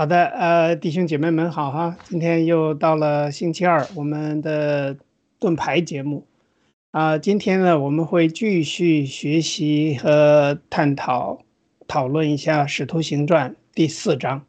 [0.00, 4.96] 好的，呃，弟兄姐妹们好哈，今天又到了星期二，我们的
[5.38, 6.26] 盾牌节目
[6.90, 11.40] 啊，今天呢，我们会继续学习和探讨
[11.86, 14.46] 讨论一下《使徒行传》第四章，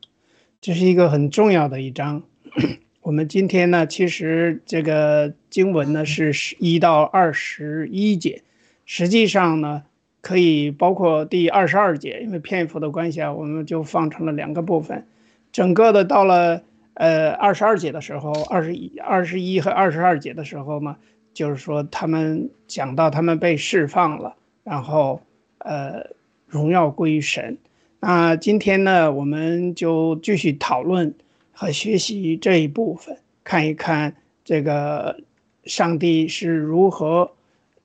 [0.62, 2.24] 这是一个很重要的一章。
[3.04, 8.42] 我们今天呢，其实这个经文呢是十一到二十一节，
[8.86, 9.84] 实际上呢
[10.22, 15.06] 可以包括第二十二节，因为篇幅的关系啊，我们就放成了两个部分。
[15.52, 16.62] 整个的到了
[16.94, 20.98] 呃二十二节的时候，二十一、二十一和二十二节的时候嘛，
[21.34, 25.22] 就是说他们讲到他们被释放了，然后
[25.58, 26.08] 呃
[26.48, 27.58] 荣耀归于神。
[28.00, 31.14] 那今天呢，我们就继续讨论
[31.52, 35.20] 和学习这一部分，看一看这个
[35.66, 37.32] 上帝是如何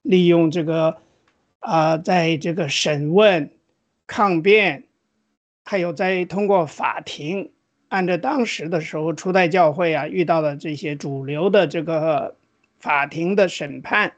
[0.03, 0.97] 利用这个
[1.59, 3.51] 啊，在这个审问、
[4.07, 4.85] 抗辩，
[5.65, 7.51] 还有在通过法庭。
[7.89, 12.35] 按照当时的时候，初代教会啊遇到的这些主流的这个
[12.81, 14.15] 法庭的审判，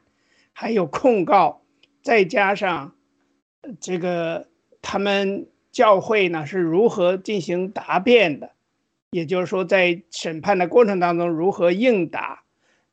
[0.53, 1.61] 还有控告，
[2.01, 2.95] 再加上
[3.79, 4.47] 这个
[4.81, 8.51] 他们教会呢是如何进行答辩的，
[9.11, 12.41] 也就是说在审判的过程当中如何应答，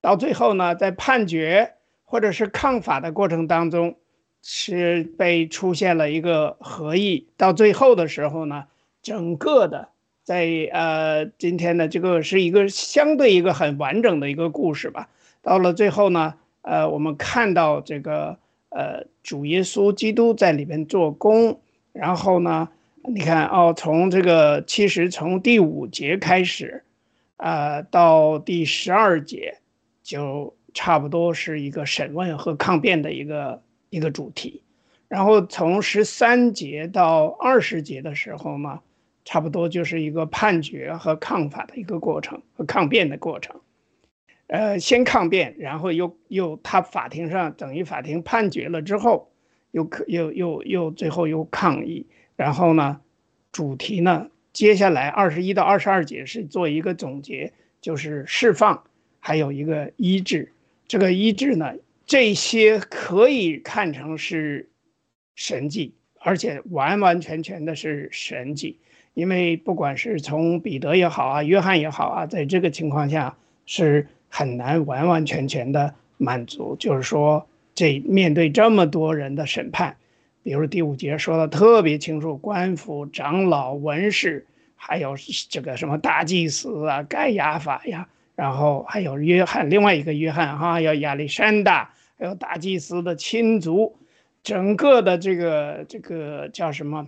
[0.02, 1.73] 到最后呢在判决
[2.05, 3.96] 或者是抗法的过程当中
[4.43, 8.64] 是被出现了一个合议，到最后的时候呢
[9.00, 9.88] 整个的。
[10.26, 15.09] 在呃，今天呢，这个是一个相对一个很完整的一个故事吧。
[15.40, 18.37] 到了最后呢，呃，我们看到这个
[18.71, 21.61] 呃，主耶稣基督在里面做工。
[21.92, 22.68] 然后呢，
[23.04, 26.83] 你看哦，从这个其实从第五节开始，
[27.37, 29.59] 呃，到第十二节，
[30.02, 34.61] 就差不多是一个审问和抗辩的一个一个主题。
[35.06, 38.80] 然后从十三节到二十节的时候呢。
[39.26, 43.61] 差不多就是一个判决和抗法的一个过程和抗辩的过程，
[44.47, 49.33] 呃，先抗辩，然后又又他法庭上等于法庭判决了之后，
[49.73, 52.06] 又可又又又最后又抗议，
[52.37, 53.00] 然后呢，
[53.50, 58.85] 主题呢，接下来二十一到二十二节是做一个总结，就是释放，
[59.18, 60.52] 还有一个医治。
[60.87, 61.75] 这个医治呢，
[62.06, 64.71] 这些可以看成是
[65.35, 68.78] 神迹，而且完完全全的是神迹。
[69.16, 76.76] 因为不管是从彼得也好啊，约翰也好啊，在这个情况下是很难完完全全的满足。
[76.78, 79.96] 就是说，这面对这么多人的审判，
[80.42, 84.44] 比如第五节说的特别清楚，官府、长老、文士，
[84.75, 85.16] 还有
[85.49, 93.96] 这个什么大祭司啊、盖亚法呀，然后还有约翰，另外一个约翰哈，要亚历山大，还有大祭司的亲族，
[94.42, 97.06] 整个的这个这个叫什么？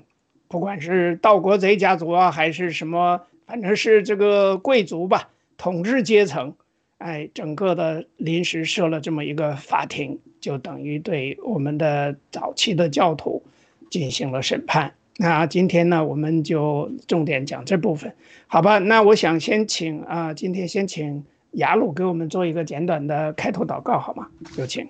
[0.49, 6.55] 不管是盗国贼家族啊，还是什么，反正是这个贵族吧，统治阶层，
[6.97, 13.43] 哎，整个的临时设了这么一个法庭，就等于对我们的早期的教徒
[13.91, 14.95] 进行了审判。
[15.19, 18.15] 那今天呢，我们就重点讲这部分，
[18.47, 18.79] 好吧？
[18.79, 24.29] 那我想先请啊，今天先请雅鲁给我们做一个简短的开头祷告，好吗？
[24.57, 24.89] 有请。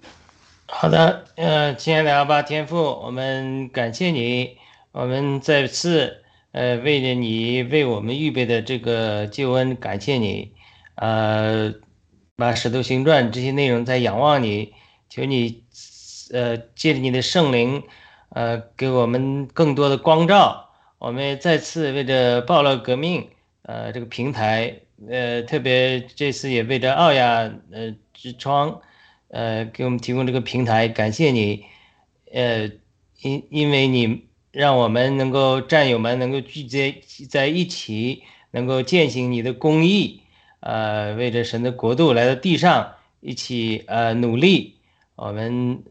[0.67, 4.57] 好的，呃，亲爱的阿爸天父，我们感谢你。
[4.93, 10.55] 我们再次，呃，为了你为我们预备的这个救恩，感谢你，
[10.95, 11.75] 呃，
[12.37, 14.73] 把《使徒行传》这些内容在仰望你，
[15.11, 15.63] 求你，
[16.33, 17.83] 呃，借着你的圣灵，
[18.31, 20.71] 呃，给我们更多的光照。
[20.99, 23.29] 我们再次为着暴乱革命，
[23.63, 24.75] 呃，这个平台，
[25.07, 28.81] 呃，特别这次也为着奥亚，呃，之窗，
[29.29, 31.67] 呃，给我们提供这个平台，感谢你，
[32.33, 32.71] 呃，
[33.21, 34.27] 因因为你。
[34.51, 40.23] 让我们能够战友们能够聚集在一起，能够践行你的公义，
[40.61, 44.77] 呃，为着神的国度来到地上一起呃努力。
[45.17, 45.83] 我们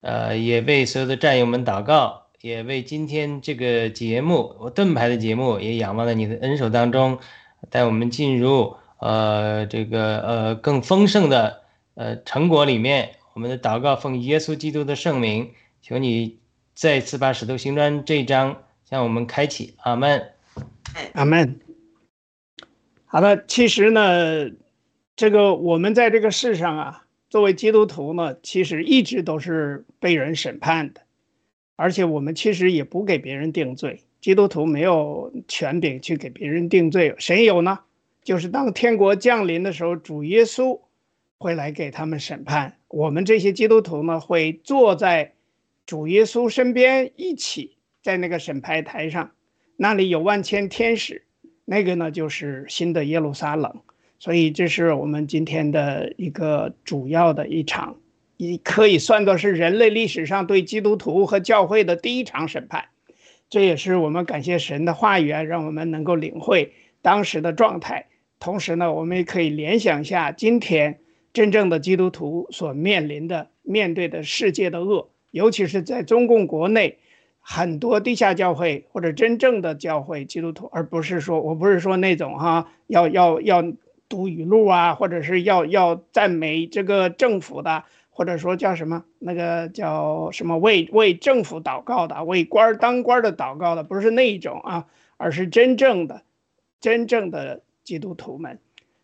[0.00, 7.20] 呃也为所有的战友们祷告，也为今天这个节目我盾牌的节目也仰望在你的恩手当中，
[7.70, 11.62] 带我们进入呃这个呃更丰盛的
[11.94, 13.12] 呃成果里面。
[13.34, 16.39] 我们的祷告奉耶稣基督的圣名，求你。
[16.80, 20.32] 再次把《使徒行传》这一章向我们开启，阿门，
[21.12, 21.60] 阿门。
[23.04, 24.50] 好的，其实呢，
[25.14, 31.02] 这个我们在这个世上啊，作为基督徒呢，其实一直都是被人审判的，
[31.76, 37.80] 而且我们其实也不给别人定罪，基督徒没有权柄去给别人定罪，谁有呢？
[38.24, 40.80] 就是当天国降临的时候，主耶稣
[41.36, 45.34] 会来给他们审判，我们这些基督徒呢，会坐在。
[45.90, 49.32] 主耶稣身边一起在那个审判台上，
[49.74, 51.24] 那里有万千天使，
[51.64, 53.80] 那个呢就是新的耶路撒冷。
[54.20, 57.96] 所以这是我们今天的一个主要的一场，
[58.36, 62.84] 也可以算作是人类历史上对基督徒和教会的第一场审判。
[63.48, 68.06] 这也是我们感谢神的话语，让我们能够领会当时的状态。
[68.38, 71.00] 同时呢，我们也可以联想一下今天
[71.32, 76.98] 真正的基督徒所面临的、面对的世界的恶，尤其是在中共国内
[77.40, 83.64] 很多地下教会或者真正的教会基督徒，而不是说我不是说那种哈要要要。
[84.10, 96.24] 读语录啊，或者是要要赞美这个政府的，或者说叫什么那个叫什么为为政府祷告的，为官当官的祷告的，不是那一种啊，而是真正的
[96.80, 98.58] 真正的基督徒们，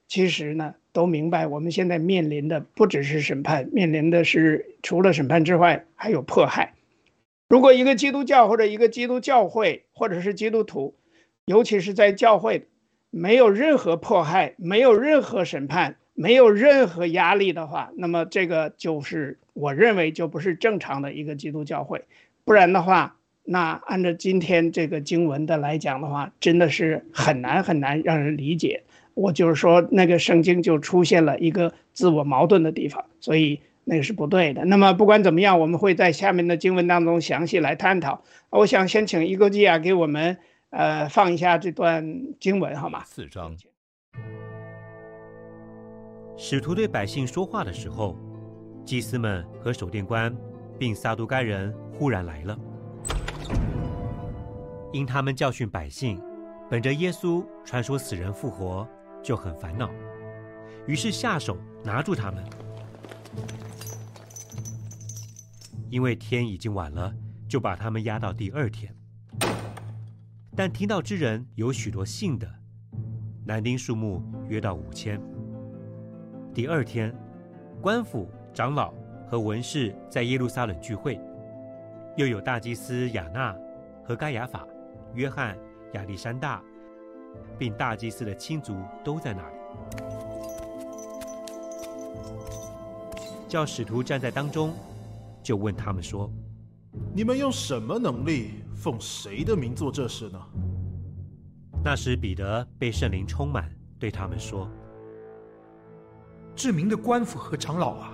[0.08, 6.72] 其实呢都明白，我们现在面临的不只是审判，面临的是除了审判之外，还有迫害。
[7.50, 10.94] 如果一个基督教或者一个基督教会或者是基督徒，
[11.44, 12.66] 尤其是在教会。
[13.10, 22.04] 没有任何迫害，没有任何审判，没有任何压力的话，那么这个就是我认为就不是正常的一个基督教会。
[22.44, 28.82] 不然的话，那按照今天这个经文的来讲的话，真的是很难很难让人理解。
[29.16, 34.64] 我就是说，那个圣经就出现了一个自我矛盾的地方，所以那个是不对的。
[34.66, 38.22] 那么不管怎么样，我们会在下面的经文当中详细来探讨。
[38.50, 40.36] 我想先请伊格基亚给我们。
[40.70, 42.04] 呃，放一下这段
[42.38, 43.02] 经文好吗？
[43.06, 43.56] 四章，
[46.36, 48.18] 使徒对百姓说话的时候，
[48.84, 50.36] 祭司们和守殿官
[50.76, 52.58] 并撒都该人忽然来了，
[54.92, 56.20] 因他们教训百姓，
[56.68, 58.86] 本着耶稣传说死人复活，
[59.26, 59.90] 就很烦恼，
[60.86, 62.44] 于是下手拿住他们，
[65.90, 67.12] 因为天已经晚了，
[67.48, 68.94] 就把他们押到第二天。
[70.54, 72.48] 但听到之人有许多信的，
[73.44, 75.20] 男丁数目约到五千。
[76.54, 77.12] 第二天，
[77.82, 78.94] 官府长老
[79.28, 81.20] 和文士在耶路撒冷聚会，
[82.16, 83.52] 又有大祭司亚纳
[84.04, 84.64] 和该亚法、
[85.14, 85.58] 约翰、
[85.94, 86.62] 亚历山大，
[87.58, 89.56] 并大祭司的亲族都在那里。
[93.48, 94.74] 叫使徒站在当中，
[95.42, 96.30] 就问他们说
[97.14, 100.38] ：“你们用什么能力？”奉谁的名做这事呢？
[101.82, 104.68] 那时彼得被圣灵充满，对他们说
[106.54, 108.12] ：“知名的官府和长老啊，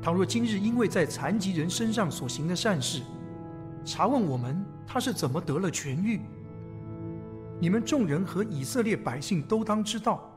[0.00, 3.02] 倘若今日因为在残疾人身上所行的善事，
[3.84, 6.20] 查问我们他是怎么得了痊愈，
[7.62, 10.36] 你们众人和以色列百姓都当知道，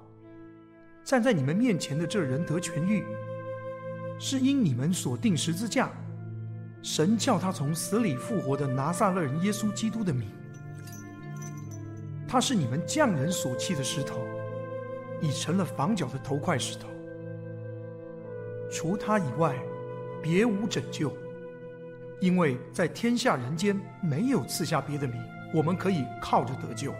[1.03, 3.03] 站在你们面前的这人得痊愈，
[4.19, 5.89] 是因你们所定十字架。”
[6.85, 10.29] 神叫他从死里复活的拿撒勒人耶稣基督的名，
[12.27, 14.21] 他是你们匠人所弃的石头，
[15.19, 16.87] 已成了房角的头块石头。
[18.69, 19.57] 除他以外，
[20.21, 21.11] 别无拯救，
[22.21, 25.19] 因为在天下人间没有赐下别的名，
[25.55, 26.93] 我们可以靠着得救。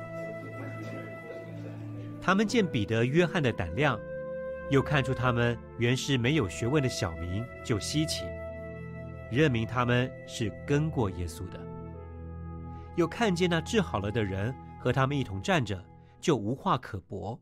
[2.25, 3.99] 他们见彼得、约翰的胆量，
[4.71, 8.23] 又看出他们原是没有学问的小民，就稀奇。
[9.31, 11.59] 认明他们是跟过耶稣的，
[12.95, 15.79] 又看见那治好了的人和他们一同站着，
[16.19, 17.39] 就无话可驳。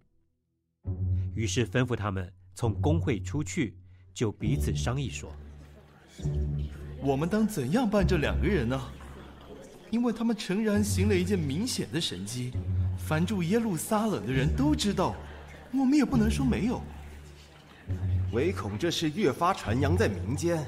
[1.34, 3.78] 于是吩咐他们从公会出去，
[4.13, 5.34] 就彼此商议说
[7.02, 8.78] ：“我们当怎样办这两个人呢？
[9.92, 12.52] 因为他们诚然行了一件明显的神迹，
[13.05, 15.15] 凡住耶路撒冷的人都知道，
[15.72, 16.81] 我们也不能说没有，
[18.31, 20.65] 唯恐这事越发传扬在民间。”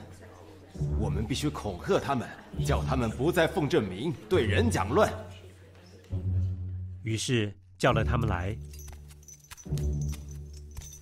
[0.99, 2.27] 我们必须恐吓他们，
[2.65, 5.09] 叫他们不再奉正名对人讲论。
[7.03, 8.53] 于是叫了他们来，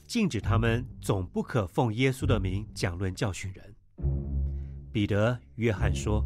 [0.07, 3.75] 禁止他们总不可奉耶稣的名讲论教训人。
[4.91, 6.23] 彼得、约翰说：“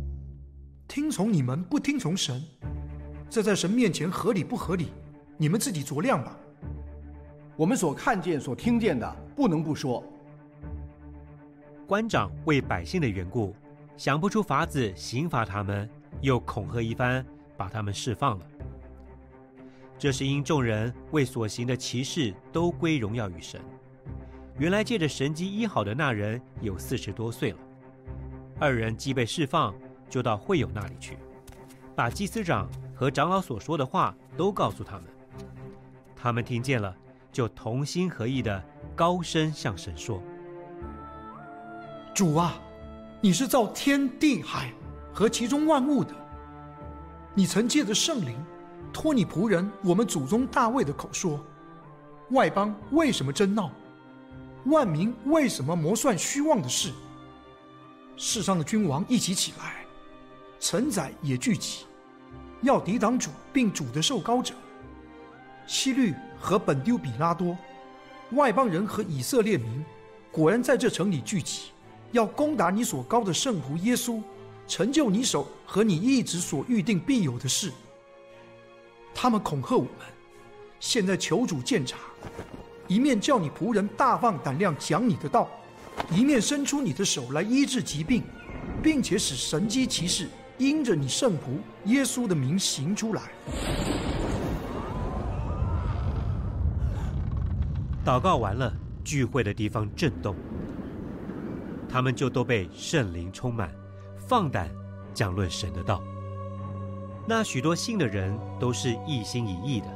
[0.86, 2.44] 听从你们，不听从神，
[3.30, 4.88] 这在神面前合理不合理？
[5.38, 6.38] 你们自己酌量吧。
[7.56, 10.04] 我们所看见、所听见的，不能不说。”
[11.88, 13.56] 官长为百姓的缘故，
[13.96, 15.90] 想不出法子刑罚他们，
[16.22, 18.46] 又恐吓一番，把他们释放了。
[19.98, 23.60] 这是因众人为所行的奇事都归荣耀于神。
[24.60, 27.58] 原来借着神机医好的那人有四十多岁了。
[28.60, 29.74] 二人既被释放，
[30.10, 31.18] 就到会友那里去，
[31.96, 35.04] 把祭司长和长老所说的话都告诉他们。
[36.16, 36.96] 他们听见了，
[37.32, 38.64] 就同心合意的
[38.96, 40.20] 高声向神说。
[42.12, 42.60] 主啊，
[43.22, 44.74] 你是造天地海
[45.14, 46.12] 和其中万物的。
[47.36, 48.36] 你曾借着圣灵
[48.92, 51.40] 托你仆人我们祖宗大卫的口说：
[52.32, 53.70] 外邦为什么争闹？
[54.66, 56.92] 万民为什么谋算虚妄的事？
[58.16, 59.86] 世上的君王一起起来，
[60.60, 61.86] 臣宰也聚集，
[62.62, 64.54] 要抵挡主，并主的受高者。
[65.66, 67.58] 希律和本丢比拉多，
[68.32, 69.84] 外邦人和以色列民，
[70.32, 71.72] 果然在这城里聚集，
[72.12, 74.22] 要攻打你所高的圣仆耶稣，
[74.68, 77.72] 成就你手和你一直所预定必有的事。
[79.14, 79.92] 他们恐吓我们，
[80.80, 81.98] 现在求主鉴察，
[82.88, 85.50] 一面叫你仆人大放胆量讲你的道，
[86.12, 88.24] 一面伸出你的手来医治疾病，
[88.82, 93.22] 并且使神机骑士因着你圣仆耶稣的名行出来。
[98.04, 100.36] 祷告完了，聚会的地方震动，
[101.90, 103.70] 他们就都被圣灵充满，
[104.16, 104.70] 放胆
[105.14, 106.02] 讲论神的道。
[107.28, 109.88] 那许多信的人都是一心一意的，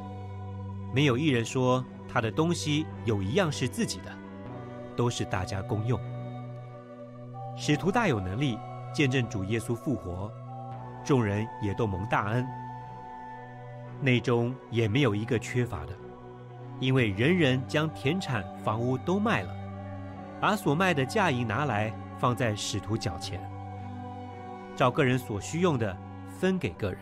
[0.94, 4.12] 没有一人说他的东西有一样是自己的，
[4.94, 5.98] 都是大家公用。
[7.56, 8.58] 使徒大有能力
[8.94, 10.30] 见证主耶稣复活，
[11.04, 12.46] 众人也都蒙大恩，
[14.00, 15.92] 内中也没有一个缺乏的。
[16.80, 19.54] 因为人人将田产房屋都卖了，
[20.40, 23.40] 把所卖的价银拿来放在使徒脚前，
[24.74, 25.96] 照个人所需用的
[26.28, 26.98] 分给个人。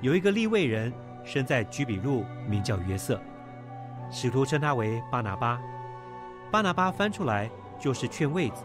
[0.00, 0.92] 有一个立位人
[1.24, 3.20] 生在居比路，名叫约瑟，
[4.10, 5.60] 使徒称他为巴拿巴。
[6.50, 8.64] 巴拿巴翻出来就是劝位子。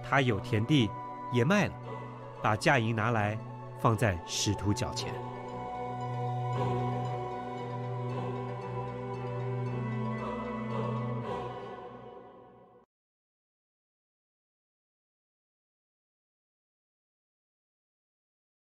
[0.00, 0.88] 他有田地
[1.32, 1.72] 也卖了，
[2.42, 3.38] 把价银拿来
[3.78, 5.12] 放在使徒脚前。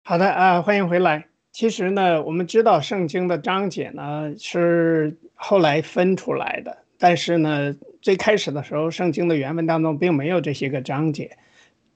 [0.04, 1.26] 好的啊，欢迎回来。
[1.52, 11.36] 其实呢，我们知道圣经的章节呢是后来分出来的，但是呢，最开始的时候，圣经的原文当中并没有这些个章节，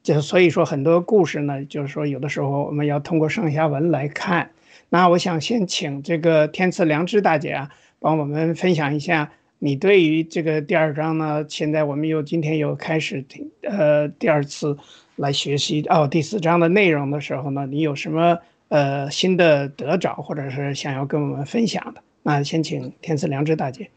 [0.02, 4.50] 就所以说很多故事呢，就是说有的时候我们要通过上下文来看。
[4.88, 14.76] 那我想先请这个天赐良知大姐啊，帮我们分享一下你对于这个第二章呢，现在我们又今天又开始听呃第二次。
[15.16, 18.38] 来学习哦第四章的内容的时候呢，你有什么
[18.68, 22.02] 呃新的得着，或者是想要跟我们分享的？
[22.22, 23.90] 那先请天赐良知大姐。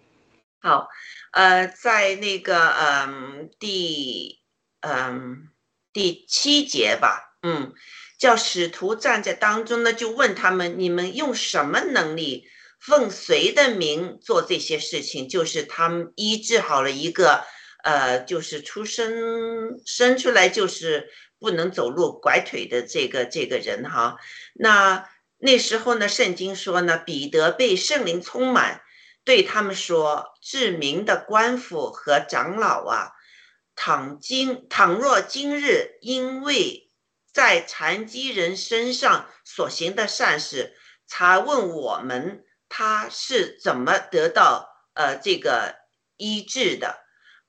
[0.60, 0.90] 好，
[1.32, 4.40] 呃，在那个嗯第
[4.82, 5.48] 嗯
[5.96, 7.74] 第七节吧，嗯，
[8.20, 12.50] 叫使徒站在当中呢，就问他们：你们用什么能力，
[12.82, 15.30] 奉谁的名做这些事情？
[15.30, 17.46] 就是他们医治好了一个。
[17.86, 24.18] 呃，就是出生生出来就是不能走路、拐腿的这个这个人哈。
[24.56, 28.82] 那那时候呢，圣经说呢，彼得被圣灵充满，
[29.24, 33.12] 对他们说：“至明的官府和长老啊，
[33.76, 36.90] 倘今倘若今日因为
[37.32, 40.74] 在残疾人身上所行的善事，
[41.08, 45.76] 查问我们他是怎么得到呃这个
[46.18, 47.04] 医治的。”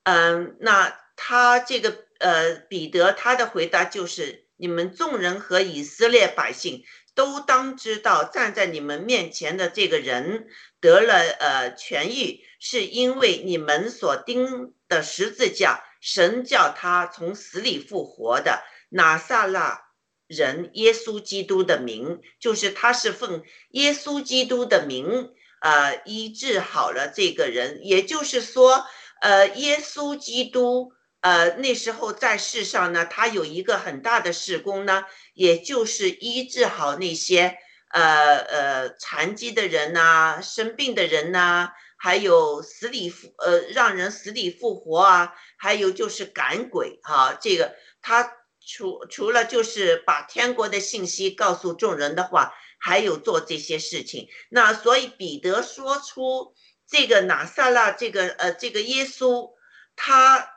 [0.05, 6.85] 嗯，那他这个呃，彼得他的回答就是：你们众人和以色列百姓
[7.15, 10.47] 都当知道，站在你们面前的这个人
[10.81, 19.81] 得了呃痊愈，是因为你们所钉的十字架，神叫他从死里复活的拿撒勒
[20.29, 28.87] 人耶稣基督的名，就是他是奉耶稣基督的名呃医治好了这个人，也就是说。
[29.19, 30.93] 呃，耶稣基督，
[31.23, 37.57] 呃，那时候在世上呢，他有一个很大的事工呢，也就是医治好那些
[37.89, 47.37] 呃呃残疾的人呐、生病的人呐，还有死里复呃让人死里复活啊，还有就是赶鬼哈。
[47.41, 54.29] 这个他除除了就是把天国的信息告诉众人的话，还有做这些事情。
[54.49, 56.55] 那所以彼得说出。
[56.89, 59.51] 这个拿撒勒，这个呃，这个耶稣，
[59.97, 60.49] 他呃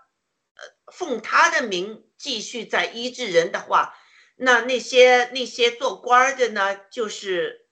[0.94, 3.96] 奉他的名继续在医治人的话，
[4.36, 7.68] 那那些那些做官的呢，就是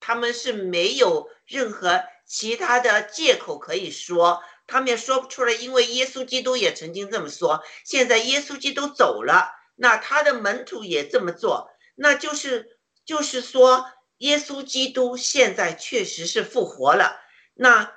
[0.00, 7.62] 他们是没有任何其他的借口可以说，他们也说不出来，因为耶稣基督也曾经这么说。
[7.84, 13.92] 现在耶稣基督走了，那他的门徒也这么做，那就是就是说。
[14.22, 17.20] 耶稣基督现在确实是复活了，
[17.54, 17.92] 那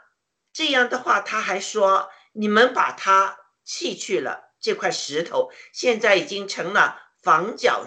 [0.51, 7.85] 这样的话，他还说你们把他弃去了这块石头，现在已经成了房角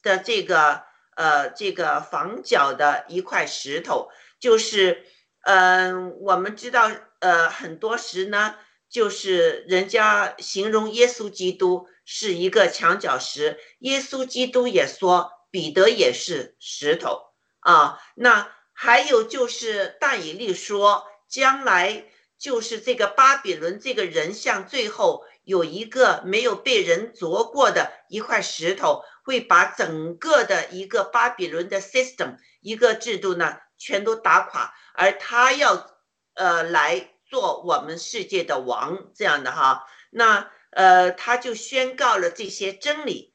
[0.00, 0.82] 的这个
[1.14, 4.08] 呃这个房角的一块石头，
[4.40, 5.04] 就是
[5.44, 8.56] 嗯，我们知道呃很多时呢，
[8.88, 17.20] 就是人家形容耶稣基督是一个墙角石，耶稣基督也说彼得也是石头
[17.60, 17.98] 啊。
[18.14, 22.06] 那还有就是大以利说，将来
[22.38, 25.24] 就是这个巴比伦这个人像最后。
[25.46, 34.74] 有一个没有被人啄过的一块石头，会把整个的一个巴比伦的 system 一个制度呢，全都打垮。
[34.94, 35.90] 而他要
[36.34, 43.34] 呃来做我们世界的王，这样的哈，那呃他就宣告了这些真理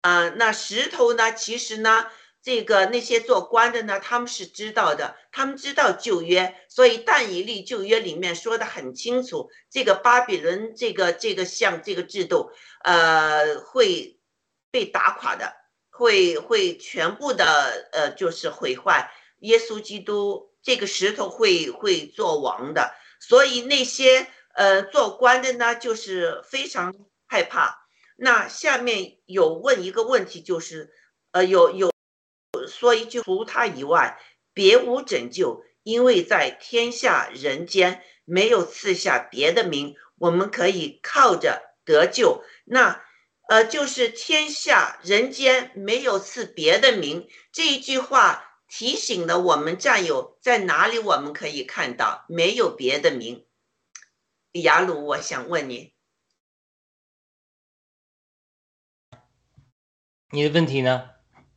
[0.00, 0.28] 啊。
[0.30, 2.06] 那石头呢，其实呢。
[2.46, 12.50] 这个那些做官的呢，他们是知道的，他们知道旧约，所以但以利旧约里面说的很清楚，这个巴比伦这个这个像这个制度，
[12.82, 14.20] 呃，会
[14.70, 15.54] 被打垮的，
[15.88, 19.10] 会会全部的呃就是毁坏。
[19.44, 26.94] 耶稣基督这个石头会会做王的，所以那些呃做官的呢，就是非常
[27.26, 27.86] 害怕。
[28.16, 30.92] 那下面有问一个问题，就是
[31.32, 31.94] 呃有有。
[32.68, 34.18] 说一句，除他以外，
[34.54, 42.42] 别无拯救，因为在天下人间没有赐下别的名，我们可以靠着得救。
[42.64, 43.02] 那，
[43.48, 50.98] 呃，就是天下人间没有赐别的名这一句话提醒了我们战友在哪里？
[50.98, 53.46] 我们可以看到没有别的名。
[54.50, 55.94] 雅鲁，我想问你，
[60.30, 61.08] 你的问题呢？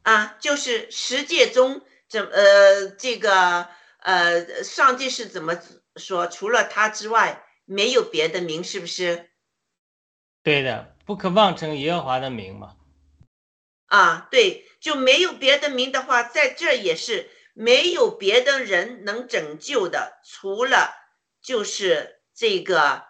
[0.04, 3.68] 啊，就是十诫中怎呃这个
[4.02, 5.60] 呃上帝是怎么
[5.96, 6.28] 说？
[6.28, 9.32] 除了他之外，没有别的名，是不是？
[10.44, 12.78] 对的，不可妄称耶和华的名嘛。
[13.88, 20.94] 啊，对，就没有别的名的话，在这也是没有别的人能拯救的，除了
[21.42, 23.04] 就是这个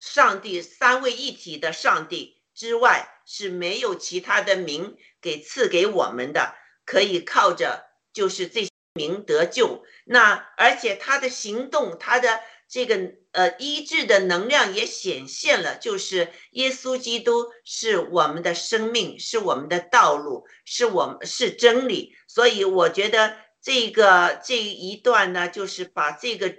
[0.00, 4.96] 上帝三位一体的上帝之外，是没有其他的名。
[5.20, 6.54] 给赐给我们的，
[6.86, 9.84] 可以靠着就是这名得救。
[10.04, 22.14] 那而且他的行动，他的这个呃医治的能量也显现了，就是耶稣基督是我们的生命，是我们的道路，是我们是真理。
[22.26, 26.54] 所以我觉得这个这一段呢，就是把这个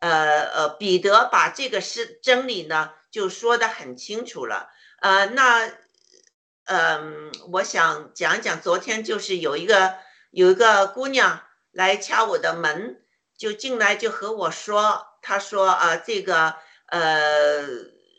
[0.00, 4.68] 呃呃彼得把这个是真理呢，就说的很清楚了。
[5.00, 5.72] 呃，那。
[6.64, 9.96] 嗯，我想讲讲，昨天就是有一个
[10.30, 13.02] 有一个姑娘来敲我的门，
[13.36, 16.54] 就进来就和我说，他说啊，这个
[16.88, 17.64] 呃，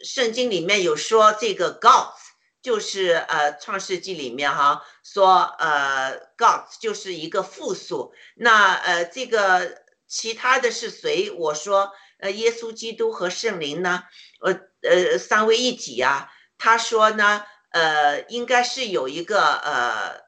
[0.03, 2.15] 圣经里面有说这个 gods，
[2.61, 11.29] 就是呃，创世纪里面哈说呃，gods 就是一个复数，那呃，这个其他的是谁？
[11.29, 14.03] 我说呃，耶稣基督和圣灵呢？
[14.41, 16.31] 呃呃，三位一体啊。
[16.57, 17.45] 他说呢。
[17.73, 20.21] 呃，应该是有一个呃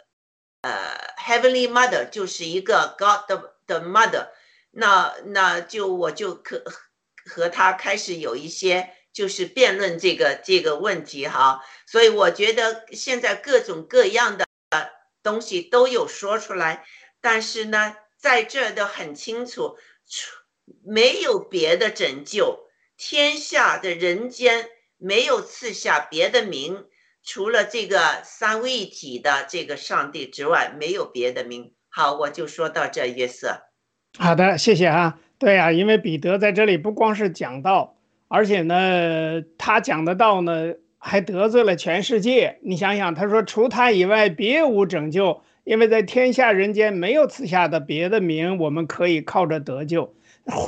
[0.61, 4.29] 呃，Heavenly Mother，就是一个 God 的的 Mother，
[4.77, 6.61] 那那就我就可
[7.25, 14.45] 和他开始有一些就是辩论这个这个问题哈，所以我觉得现在各种各样的
[15.23, 16.85] 东西都有说出来，
[17.21, 19.77] 但是呢，在这都很清楚，
[20.83, 26.89] 没有别的拯救，天下的人间没有赐下别的名。
[27.23, 31.73] 除了这个三位一体的这个上帝之外，没有别的名。
[31.89, 33.61] 好，我就说到这，约瑟。
[34.17, 35.19] 好的，谢谢啊。
[35.37, 37.95] 对啊，因为彼得在这里不光是讲道，
[38.29, 42.57] 而且呢，他讲的道呢，还得罪了全世界。
[42.61, 50.13] 你想想，他说除他以外，别无拯救，因为在天下人间没有赐下的别的名，我们可以靠着得救。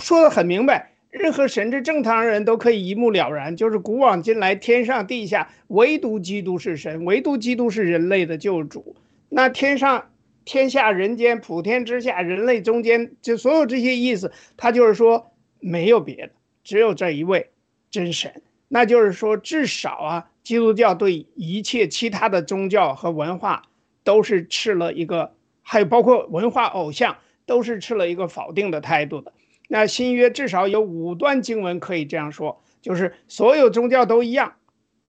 [0.01, 0.91] 说的很明白。
[1.10, 8.95] 任何神之正常人都可以一目了然，就是古往今来，天上地下，唯独基督是神，唯独基督是人类的救主。
[9.29, 10.10] 那天上、
[10.47, 16.31] 天下、人间、普天之下，人类中间，就所有这些意思，他就是说没有别的，
[16.63, 17.51] 只有这一位
[17.91, 18.41] 真神。
[18.69, 23.63] 那就是说，至少啊，基督教对一切其他的宗教和文化
[24.05, 29.33] 都是持了一个，还有包括文化偶像，都是持了一个否定的态度的。
[29.67, 34.53] 那新约至少有五段经文可以这样说，就是所有宗教都一样，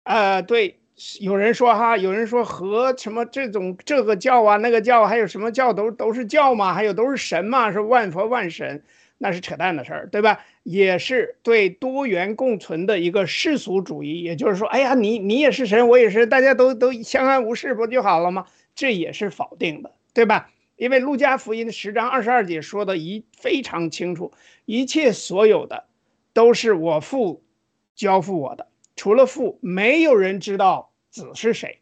[0.03, 0.80] 呃，对，
[1.19, 8.83] 有人说哈，有人说和什么这种这个教啊那个教还有什么教都都是教嘛，还有都是神嘛，是万佛万神，
[9.17, 10.39] 那是扯淡的事儿，对吧？
[10.63, 18.45] 也是对多元共存的一个世俗主义，也就是说，哎呀，你你也是神，我也是，大家都都相安无事不就好了吗？
[18.75, 19.91] 这也是否定的。
[20.13, 20.49] 对吧？
[20.75, 24.33] 因为路加福音十章二十二节说的一非常清楚，
[24.65, 25.85] 一切所有的
[26.33, 27.41] 都是我父
[27.95, 31.77] 交付我的，除了父，没有人知道子是谁；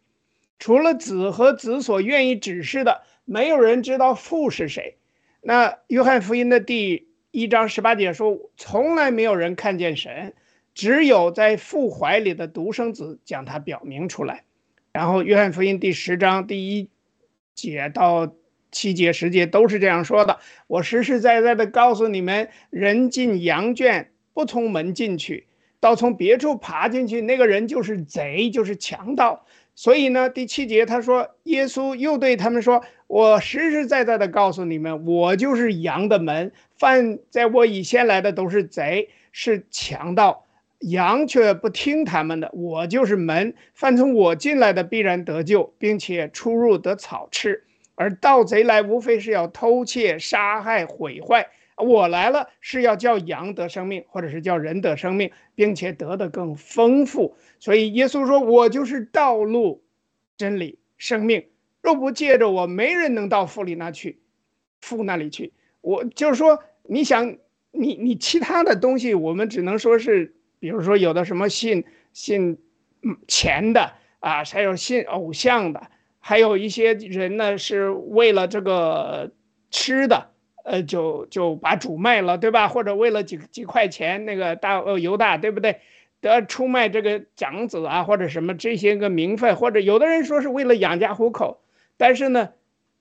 [0.57, 4.97] 除了子和子所愿意指示的，没有人知道父是谁。
[5.41, 10.33] 那约翰福音的第一章十八节说，从来没有人看见神，
[10.73, 14.43] 只有在父怀里的独生子将他表明出来。
[14.91, 16.89] 然后约翰福音第十章第一
[17.53, 18.33] 节到
[18.71, 20.39] 七节十节都是这样说的。
[20.65, 25.45] 我实实在在的告诉你们，人进羊圈不从门进去，
[25.79, 29.45] 到从别处爬进去，那个人就是贼，就是强盗。
[29.75, 36.51] 所以呢，第七节他说，耶稣又对他们说：“我实实在在的告诉你们，我就是羊的门。
[36.75, 40.45] 犯在我以先来的都是贼，是强盗，
[40.79, 42.49] 羊却不听他们的。
[42.51, 47.63] 我就是门，犯从我进来的必然得救，并且出入得草吃。
[47.95, 51.47] 而盗贼来，无非是要偷窃、杀害、毁坏。
[51.79, 59.83] 我来了，是要叫羊得生命，或者是叫人得生命，并且得的更丰富。”所以耶稣说：“我就是道路、
[60.37, 61.45] 真理、生命。
[61.81, 64.19] 若不借着我，没人能到父里那去，
[64.81, 65.53] 父那里去。
[65.81, 67.37] 我就是说，你想，
[67.71, 72.57] 你你其他的东西，我们只能说是，比如说有的什么信信
[73.27, 75.89] 钱的啊，还有信偶像的，
[76.19, 79.31] 还有一些人呢是为了这个
[79.71, 80.28] 吃的，
[80.63, 82.67] 呃，就就把主卖了，对吧？
[82.67, 85.77] 或者为了几几块钱，那个大呃犹大，对不对？”
[86.21, 91.61] 得出卖这个长子啊，或者什么这些个名分，或者有的人说是为了养家糊口，
[91.95, 92.49] 但是呢，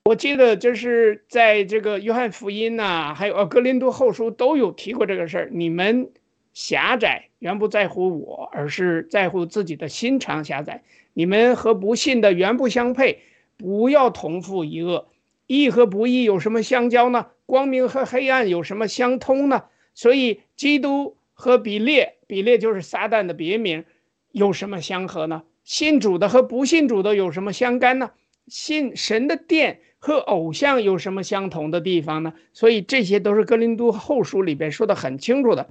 [0.04, 5.48] 我记得就是在这个约翰福音呐，还有呃格林多后书都有提过这个事儿。
[5.52, 6.10] 你们
[6.54, 10.84] 狭窄原不在乎我，而是在乎自己的心肠狭窄。
[11.12, 13.18] 你们和不信的原不相配，
[13.56, 15.08] 不要同父一恶。
[15.48, 17.26] 义和不义有什么相交呢？
[17.48, 19.64] 光明和黑暗有什么相通呢？
[19.94, 21.16] 所以基督。
[21.40, 23.84] 和比列，比列就是撒旦的别名，
[24.32, 25.44] 有什么相合呢？
[25.62, 28.10] 信主的和不信主的有什么相干呢？
[28.48, 32.34] 信神的殿和偶像有什么相同的地方呢？
[32.52, 35.68] 所以这些都是哥林多后书里边说的很清楚的。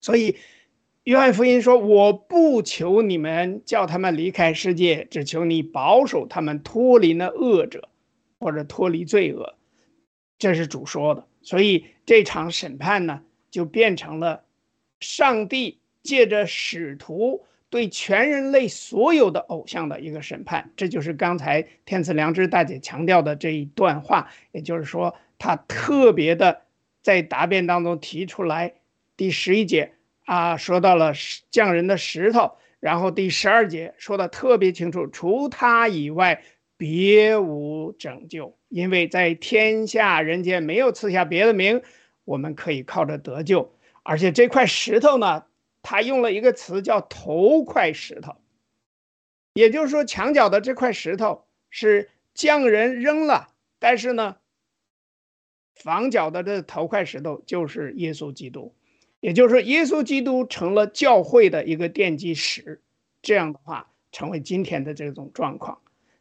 [0.00, 0.34] 所以
[1.04, 7.88] 约翰福音说：“我不求你们叫他们离开世界，只求你保守他们脱离那恶者，
[8.40, 9.54] 或者脱离罪恶。”
[10.42, 11.24] 这是主说的。
[11.40, 14.42] 所以这场审判呢，就变成了。
[14.98, 24.30] 上帝借着使徒对全人类所有的偶像的一个审判，这就是刚才天赐良知大姐强调的这一段话。
[24.52, 26.62] 也就是说，他特别的
[27.02, 28.74] 在答辩当中提出来，
[29.16, 29.92] 第十一节
[30.24, 31.12] 啊说到了
[31.50, 36.42] 匠人的石头，然后第十二节说的特别清楚，除他以外
[36.76, 41.82] 别无拯救，因为在天下人间没有赐下别的名，
[42.24, 43.70] 我们可以靠着得救。
[44.02, 45.44] 而且这块石头呢，
[45.82, 48.34] 他用了一个词叫“头块石头”，
[49.52, 54.36] 也就是说，墙角的这块石头是匠人扔了，但是呢，
[55.74, 58.74] 房角的这头块石头就是耶稣基督，
[59.20, 62.80] 也就是说，耶稣基督成了教会的一个奠基石，
[63.20, 65.78] 这样的话，成为今天的这种状况。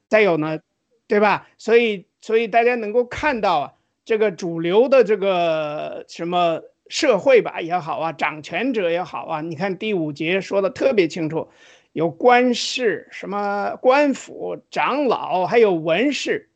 [0.10, 0.60] 再有呢，
[1.08, 1.48] 对吧？
[1.58, 3.74] 所以，所以大家能够看到啊，
[4.06, 6.62] 这个主流的这个什么。
[6.90, 11.48] 社会吧也好啊，掌权者也好啊，你看第五节说的特别清楚，
[11.94, 16.50] 有官士、什么官府、长老，还有文士，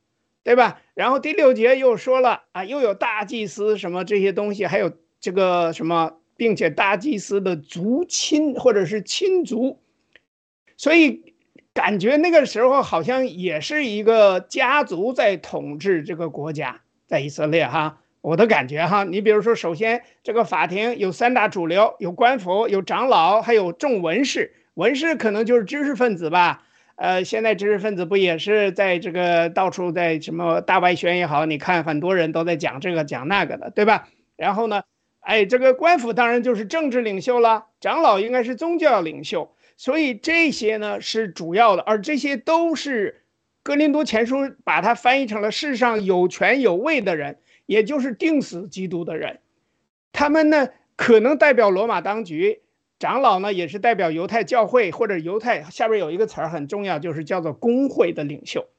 [0.43, 0.81] 对吧？
[0.93, 9.79] 然后第六节又说了啊，又有大祭司什么这些东西，还有这个什么，并且大祭司的族亲或者是亲族，
[10.75, 11.33] 所以
[11.75, 17.97] 感觉那个时候好像也是一个家族在统治这个国家，在以色列哈。
[18.21, 24.53] 我的感觉哈，你比如说，首先这个法庭有三大主流，有官府，有长老，还有众文士。
[24.75, 26.63] 文士可能就是知识分子吧？
[26.95, 34.07] 呃，现在知识分子不也是在这个到处在什么大外宣也好，你看很多人都在讲这个讲那个的，对吧？
[34.37, 34.83] 然后呢，
[35.19, 43.23] 哎，这个官府当然就是政治领袖了，长老应该是宗教领袖，所以这些呢是主要的，而这些都是
[43.63, 47.39] 哥林多前书把它翻译成了世上有权有位的人。
[47.67, 49.39] 也就是定死基督的人，
[50.13, 52.61] 他们呢可能代表罗马当局，
[52.99, 58.69] 长老呢也是代表犹太教会或者犹太下边有一个词儿很重要，就是叫做工会的领袖，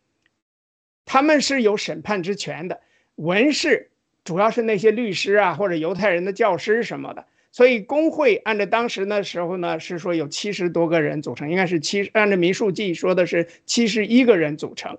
[1.04, 2.80] 他们是有审判之权的。
[3.16, 3.90] 文士
[4.22, 7.26] 主要是那些律师啊或者犹太人的教师什么的，
[7.56, 14.98] 所以工会按照当时那时候呢是说有七十多个人组成，应该是七按照民数记说的是七十一个人组成。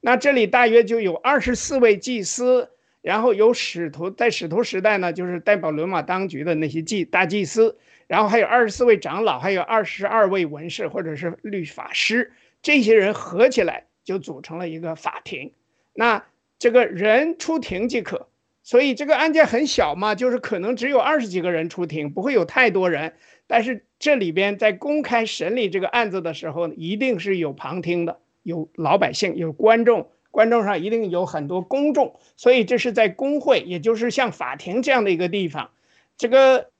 [0.00, 2.70] 那这里大约就有二十四位祭司，
[3.02, 12.32] 然后有使徒，在使徒时代呢，就是代表罗马当局的那些祭大祭司，然后还有二十四位长老，还有二十二位文士或者是律法师，
[12.62, 15.52] 这些人合起来就组成了一个法庭。
[15.92, 16.24] 那
[16.58, 18.26] 这个人出庭即可，
[18.62, 23.14] 所以这个案件很小嘛，就是可能只有二十几个人出庭，不会有太多人。
[23.46, 28.20] 但是这里边在公开审理这个案子的时候，一定是有旁听的。
[28.42, 35.70] 有老百姓，有观众，观众上一定有很多公众，所以这是在工会，也就是像法庭这样的一个地方。
[36.16, 36.70] 这个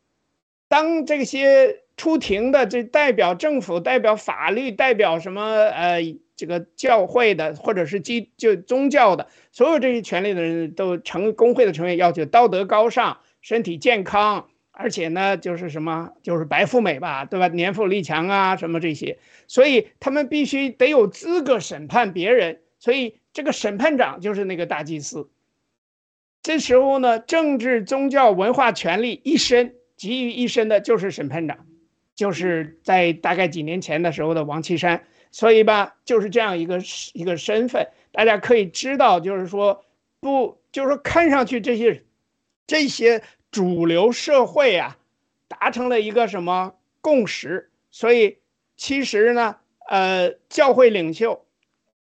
[0.68, 6.00] 当这些出庭的，这代表政府、代表法律、代表什么呃
[6.40, 14.48] 这个教会的，或者是基就宗教的，所有这些权利的人都成工会的成员，要求道德高尚、身体健康。
[14.72, 17.48] 而且呢，就是什么，就是白富美吧，对吧？
[17.48, 22.60] 年富力强啊，什么这些，所以他们必须得有资格审判别人。
[22.78, 25.28] 所以这个审判长就是那个大祭司。
[26.42, 31.66] 这时候呢，政治、宗教、文化权利一身集于一身的就是审判长，
[32.14, 35.04] 就是在大概几年前的时候的王岐山。
[35.30, 36.80] 所以吧，就是这样一个
[37.12, 39.84] 一个身份，大家可以知道，就是说
[40.20, 42.04] 不，就是说看上去这些
[42.66, 43.22] 这些。
[43.52, 44.96] 主流社会啊，
[45.48, 47.68] 达成了一个什么共识？
[47.90, 48.38] 所以
[48.76, 49.56] 其实呢，
[49.88, 51.44] 呃，教会领袖，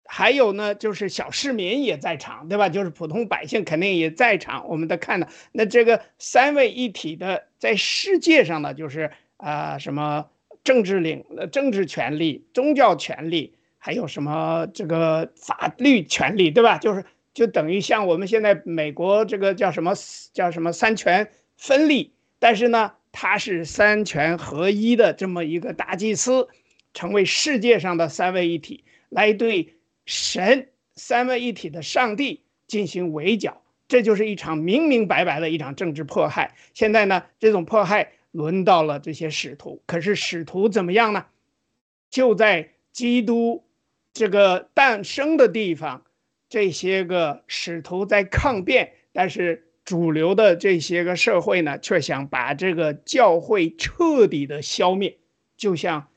[0.03, 2.69] 还有呢，就是小市民也在场，对吧？
[2.69, 4.67] 就是普通百姓肯定也在场。
[4.67, 10.27] 我们都看到，那这个三位一体的，在世界上呢，就是啊，什么
[10.67, 16.77] 政治领、政治权利、宗教权利，还有什么这个法律权利，对吧？
[16.77, 17.05] 就是。
[17.33, 19.93] 就等于像我们现在美国这个叫什么
[20.33, 26.47] 叫什么三权分立，但是呢，他是三权合一的这么一个大祭司，
[26.95, 29.75] 成为世界上的三位一体，来对
[30.07, 36.55] 神三位一体的上帝进行围剿，这就是一场明明白白的一场政治迫害。
[36.73, 41.25] 现在呢，这种迫害轮到了这些使徒，可是使徒怎么样呢？
[42.11, 43.63] 就在基督
[44.13, 46.03] 这个诞生的地方。
[46.49, 55.17] 这些个使徒在抗辩，但是主流的这些个社会呢，却想把这个教会彻底的消灭，
[55.57, 56.07] 就像，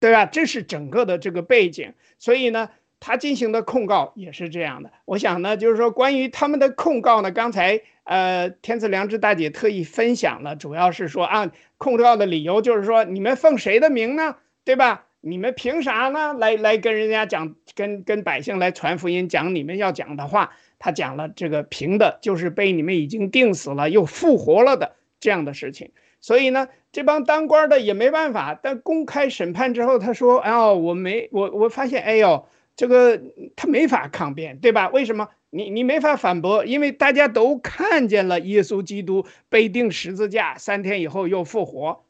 [0.00, 0.26] 对吧？
[0.26, 2.70] 这是整个的这个背景，所以呢，
[3.04, 4.92] 他进行的控告也是这样的。
[5.06, 14.36] 我想呢，就是说关于他们的控告呢，刚才呃，天赐良知大姐特意分享了，主要是说啊，控告的理由就是说，你们奉谁的名呢？
[14.64, 15.06] 对吧？
[15.20, 16.32] 你们凭啥呢？
[16.34, 20.52] 来来跟人家讲，跟跟百姓来传福音，讲你们要讲的话。
[20.78, 25.92] 他讲了这个凭的，就是被你们已经定死了又复活了的这样的事情。
[26.20, 28.58] 所以呢，这帮当官的也没办法。
[28.60, 33.20] 但公开审判之后，他说：“哎呦，我没我我发现，哎呦，这个
[33.56, 34.88] 他没法抗辩，对吧？
[34.88, 35.28] 为什么？
[35.50, 42.04] 你你没法反驳，因为大家都看见了耶稣基督被钉十字架，三天以后又复活。”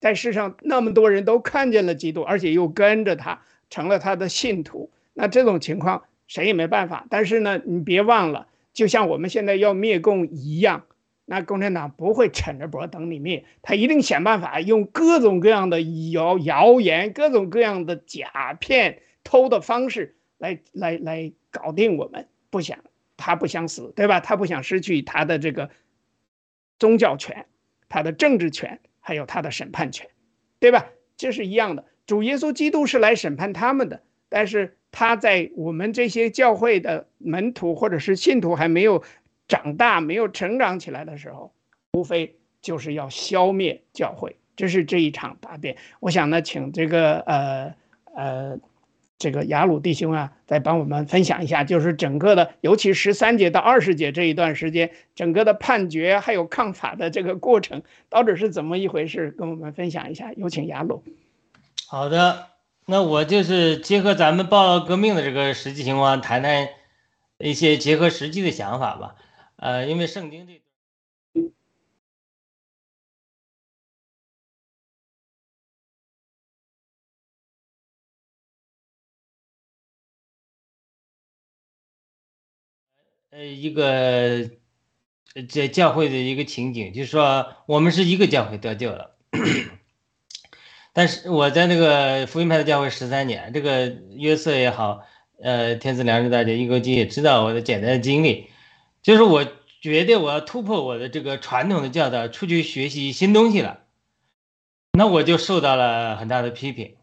[0.00, 7.04] 在世上那么多人都看见了基督，而且又跟着他成了他的信徒，那这种情况谁也没办法。
[7.10, 10.84] 但是呢，你别忘了，就像我们现在要灭共一样，
[11.24, 15.82] 那共产党不会抻着脖等你灭，他一定想办法用各种各样的
[16.12, 22.26] 谣谣言、各种各样的假骗、偷的方式来来来搞定我们。
[22.48, 22.78] 不想
[23.18, 24.20] 他不想死，对吧？
[24.20, 25.68] 他不想失去他的这个
[26.78, 27.46] 宗教权，
[27.88, 28.80] 他的政治权。
[29.00, 30.06] 还有他的审判权，
[30.60, 30.90] 对吧？
[31.16, 31.86] 这是一样的。
[32.04, 39.02] 主耶稣基督是来审判他们的，但是他在我们这些教会的门徒或者是信徒还没有
[39.46, 41.54] 长大、没有成长起来的时候，
[41.94, 44.36] 无非就是要消灭教会。
[44.56, 45.78] 这是这一场答辩。
[46.00, 47.74] 我想呢，请这个呃
[48.14, 48.60] 呃。
[49.18, 59.32] 这个雅鲁弟兄啊，再帮我们分享一下，就是整个的，尤其十三节到二十节这一段时间，整个的判决还有抗法的这个过程，到底是怎么一回事？
[59.32, 60.32] 跟我们分享一下。
[60.34, 61.02] 有请雅鲁。
[61.88, 62.46] 好的，
[62.86, 66.68] 那我就是结合咱们报道革命的这个实际情况，谈谈
[67.38, 69.16] 一些结合实际的想法吧。
[69.56, 70.62] 呃，因为圣经这。
[83.38, 84.50] 呃，一个
[85.48, 89.14] 这教会的一个情景，就是说我们是一个教会得救了，
[90.92, 95.04] 但是我在那个福音派的教会十三年，这个约瑟也好，
[95.40, 98.48] 呃，天赐良知大姐、一哥基也知道我的简单的经历，
[99.04, 99.46] 就是我
[99.80, 103.84] 觉得我要突破我的这个传统的教导，出去学习新东西了，
[104.94, 106.96] 那我就受到了很大的批评。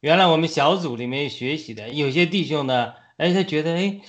[0.00, 2.94] 原来我们小组里面学习的有些弟兄呢。
[3.18, 4.00] 哎，他觉得哎，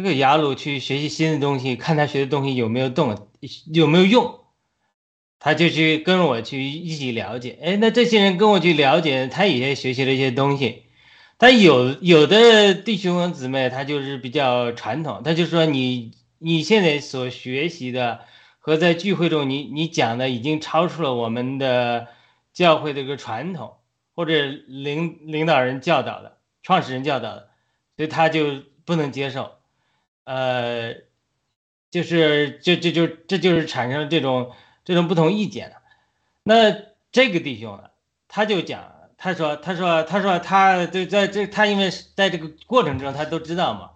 [0.00, 3.28] 这个雅鲁去学习新的东西，看他学的东西有没有动，
[3.70, 4.40] 有没有用，
[5.38, 7.58] 他就去跟我去一起了解。
[7.62, 10.84] 哎，那这些人跟我去了解，他也学习了一些东西。
[11.36, 18.20] 但有有的弟兄姊妹，他就是比较传统，他就说你你现在所学习的
[18.58, 22.08] 和在聚会中你你讲的已经超出了我们的
[22.54, 23.74] 教会的一个传统，
[24.14, 27.50] 或者领领导人教导的、创始人教导的，
[27.98, 29.59] 所以他就不能接受。
[30.30, 30.94] 呃，
[31.90, 34.52] 就是就这就这就是产生这种
[34.84, 35.76] 这种不同意见了。
[36.44, 36.72] 那
[37.10, 37.90] 这个弟兄呢，
[38.28, 38.92] 他就讲。
[39.22, 43.90] 他说：“他说，他说，他就在这，他因为在这个过程中，他都知道嘛，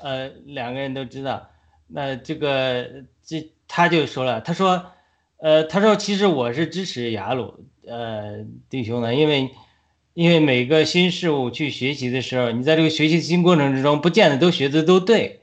[0.00, 1.50] 呃，两个人都知道。
[1.88, 2.88] 那这个
[3.24, 4.92] 这他就说了，他说，
[5.38, 9.50] 呃，他说，其实我是支持雅鲁呃弟兄的，因为
[10.14, 15.40] 因为每个新事物去学习的时候，你在这个学习新过程之中，不见得都学的都对，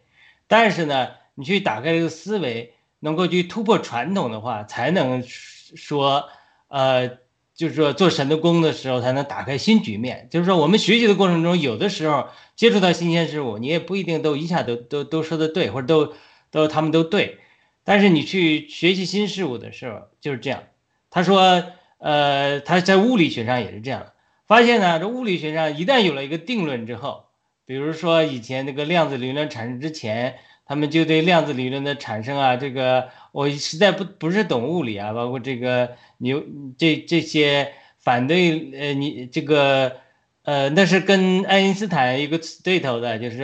[0.48, 6.30] 但是呢，你去打开这个思维，能够去突破传统的话，才能说，
[6.68, 7.18] 呃。”
[7.58, 10.28] 就是说，做神的工的时候，才能打开新局面。
[10.30, 16.14] 就是说，我们学习的过程中，有的时候接触到新鲜事物，你也不一定都一下都都都说的对，或者都
[16.52, 17.40] 都他们都对。
[17.84, 20.66] 但是你去学习新事物的时候，就是这样。
[21.10, 21.64] 他说，
[21.98, 24.06] 呃，他在物理学上也是这样，
[24.46, 27.27] 发现呢，这物理学上一旦有了一个定论之后，
[27.68, 33.10] 比如说以前那个量子理论产生之前，他们就对量子理论的产生啊，这个。
[33.34, 36.44] 我实在不不是懂物理啊，包括这个牛
[36.76, 39.98] 这这些反对呃你这个
[40.42, 43.44] 呃那是跟爱因斯坦一个对头的，就是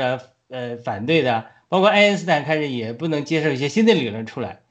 [0.49, 4.61] 呃反对的，包括爱因斯坦开始也不能接受一些新的理论出来，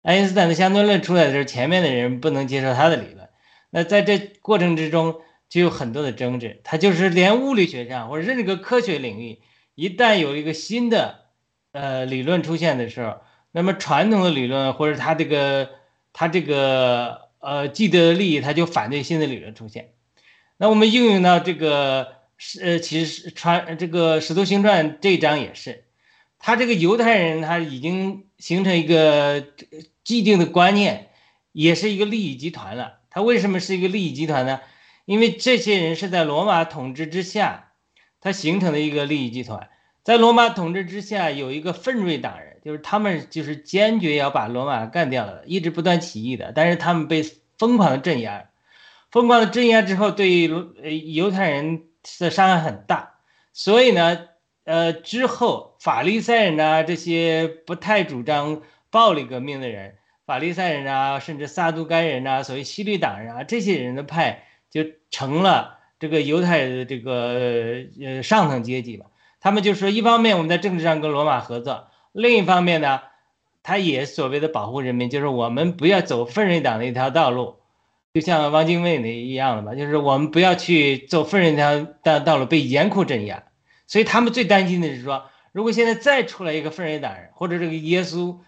[0.00, 3.28] 爱因斯坦的相对论出来的时候，前面的人不能接受他的理论，
[3.68, 5.20] 那在这过程之中
[5.52, 9.40] 就有很多的争执，他就是连物理学上或者任何科学领域，
[9.74, 11.26] 一旦有一个新的
[11.72, 13.20] 呃理论出现的时候。
[13.50, 15.68] 那么传统的理论或者他这个
[16.14, 19.90] 他这个呃既得利益，他就反对新的理论出现。
[20.56, 25.84] 那我们应用到这个是呃其实传这个使徒行传这一章也是，
[26.38, 29.44] 他这个犹太人他已经形成一个
[30.02, 31.10] 既定的观念，
[31.52, 33.00] 也是一个利益集团了。
[33.10, 34.60] 他为什么是一个利益集团呢？
[35.04, 37.72] 因为这些人是在罗马统治之下，
[38.20, 39.68] 他形成的一个利益集团。
[40.04, 46.52] 在罗马统治之下，有一个奋锐党人，就是他们就是坚决要把罗马干掉的，一直不断起义的。
[46.52, 47.22] 但是他们被
[47.56, 48.48] 疯狂的镇压，
[49.12, 50.48] 疯狂的镇压之后，对
[50.82, 51.84] 呃犹太人
[52.18, 53.14] 的伤害很大。
[53.52, 54.26] 所以呢，
[54.64, 69.06] 呃之后法利赛人啊这些不太主张暴力革命的人，法利赛人啊，甚至撒都该人啊，所谓西律党人啊，这些人的派就成了这个犹太的这个呃上层阶级了。
[69.38, 73.02] 他们就说，一方面我们在政治上跟罗马合作，另一方面呢，
[73.62, 77.56] 他也所谓的保护人民，就是我们不要走奋锐党的一条道路，
[78.14, 83.42] 就像汪精卫那一样的嘛，就是我们不要去走奋锐条道道路，被严酷镇压。
[83.86, 88.38] 所以他们最担心的是说，如果现在再出来一个奋锐党人，或者这个耶稣，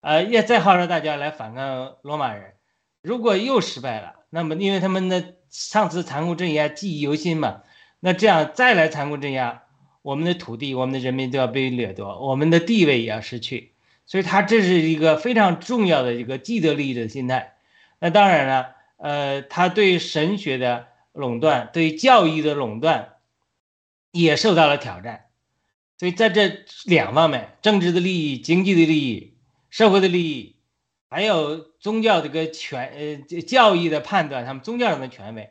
[0.00, 2.54] 呃，也再号召大家来反抗罗马人，
[3.02, 7.62] 如果又失败了，那么因为他们的上次残酷镇压记忆犹新嘛，
[7.98, 9.64] 那这样再来残酷镇压。
[10.02, 13.72] 我们的土地，我们的人民都要被掠夺，我们的地位也要失去，
[14.06, 17.56] 所以他这是一个非常重要的一个既得利益的心态。
[17.98, 23.16] 那当然了，呃，他对神学的垄断，对教育的垄断，
[24.10, 25.26] 也受到了挑战。
[25.98, 29.34] 所以在这两方面，政治的利益、经济的利益、
[29.68, 30.56] 社会的利益，
[31.10, 32.94] 还有宗教这个权
[33.28, 35.50] 呃教义的判断，他们宗教上的权威，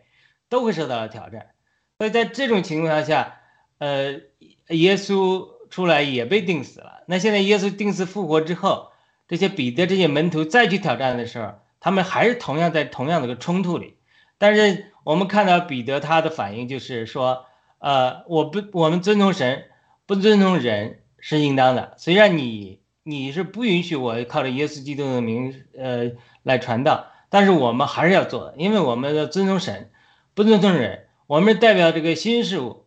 [0.49, 1.51] 都会受到了挑战。
[1.99, 3.35] 所以在这种情况下。
[3.79, 4.19] 呃，
[4.67, 7.03] 耶稣出来也被钉死了。
[7.07, 8.91] 那现在耶稣钉死复活之后，
[9.29, 13.95] 这些彼得这些门徒再去挑战的时候，他们还是同样在同样的个冲突里。
[14.37, 17.45] 但是我们看到彼得他的反应就是说，
[17.77, 19.69] 呃，我不，我们尊重神，
[20.05, 21.93] 不尊重人是应当的。
[21.97, 26.11] 虽然你你是不允许我靠着耶稣基督的名，呃，
[26.43, 29.89] 来传道，但是我们还是要做，因为我们要尊重神，
[30.33, 31.07] 不尊重人。
[31.27, 32.85] 我们代表这个新事物。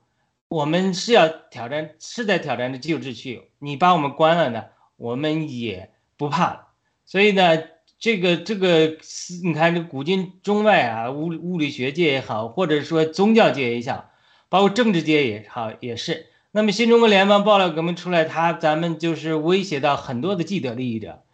[0.49, 3.51] 我们是要挑战，是在挑战着旧秩序。
[3.59, 4.65] 你把我们关了呢，
[4.97, 6.75] 我们也不怕。
[7.07, 7.63] 所以呢，
[7.99, 8.99] 这个这个，
[9.45, 14.11] 你看这古今中外啊，物物理学界也好，或者说宗教界也好，
[14.51, 16.27] 包括政治界也好，也是。
[16.53, 21.25] 那么新中国联邦爆料革命出来，他咱们就是威胁到很多的既得利益者。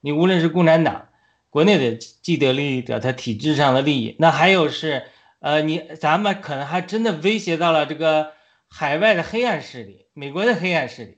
[0.00, 1.08] 你无论是共产党
[1.50, 5.04] 国内的既得利益者，他体制上的利益，那还有是
[5.40, 8.32] 呃，你咱们可能还真的威胁到了这个。
[8.70, 11.16] 海外的黑暗势力，美国的黑暗势力。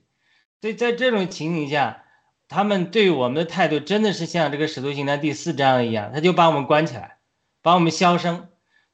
[0.61, 2.05] 所以在这种情形下，
[2.47, 7.17] 他们对我们的态度真的是像这个《使徒行传》第四章一样，他就把我们关起来，
[7.61, 8.47] 把我们销声。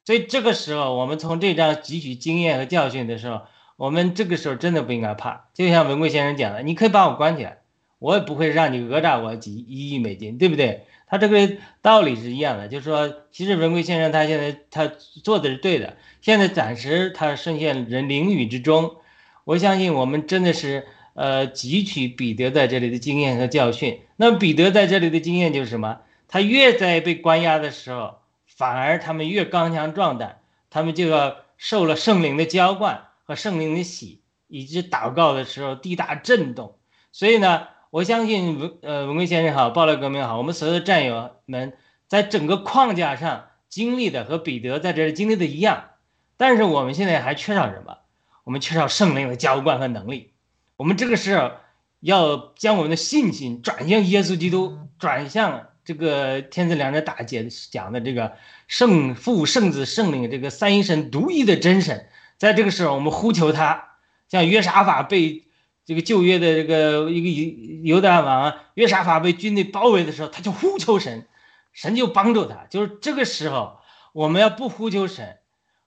[0.06, 3.44] 所以这个时候，我们从这章汲取经验和教训的时候，
[3.78, 5.46] 我们这个时候真的不应该怕。
[5.54, 7.60] 就像文贵先生讲的，你可以把我关起来，
[8.00, 10.86] 我也不会让你讹诈我几一亿美金，对不对？
[11.08, 14.92] 他这个道理是一样的，就是说，其实文贵先生他现在他
[15.24, 15.96] 做的是对的。
[16.20, 18.98] 现在暂时他身陷人囹圄之中，
[19.46, 24.02] 我相信我们真的是呃汲取彼得在这里的经验和教训。
[24.18, 26.00] 那么彼得在这里的经验就是什么？
[26.28, 28.16] 他越在被关押的时候。
[28.58, 30.40] 反而他们越刚强壮胆，
[30.72, 36.78] 他们就要受了圣灵的浇灌和圣灵的洗，以及祷告的时候地大震动。
[37.12, 41.74] 所以呢，我相信文呃文贵先生好，暴乱革命好，我们所有的战友们
[42.08, 45.90] 在整个框架上经历的和彼得在这里经历的一样。
[46.38, 47.98] 但是我们现在还缺少什么？
[48.46, 50.34] 我们缺少圣灵的浇灌和能力。
[50.78, 51.52] 我们这个时候
[52.00, 55.68] 要将我们的信心转向耶稣基督，转向。
[55.88, 58.34] 这个天子良知大姐讲的这个
[58.68, 63.98] 圣父、圣子、圣灵这个三一神独一的真神，在这个时候，我们呼求他，
[64.30, 65.46] 像约沙法被
[65.86, 71.26] 这个旧约的这个一个犹犹大王约沙法被军队包围的时候，他就呼求神，
[71.74, 72.66] 神就帮助他。
[72.70, 73.80] 就是这个时候，
[74.14, 75.38] 我们要不呼求神，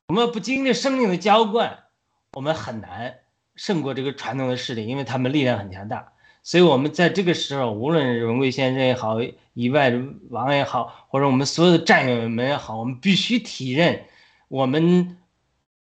[0.08, 1.84] 我们不经历生命的浇灌，
[2.32, 3.16] 我们很难
[3.54, 6.12] 胜过这个传统的势力，因为他们力量很强大。
[6.42, 9.18] 所以，我们在这个时候，无论是文贵先生也好，
[9.52, 9.92] 以外
[10.30, 14.06] 王也好，或者我们所有的战友们也好，我们必须体认，
[14.48, 15.18] 我们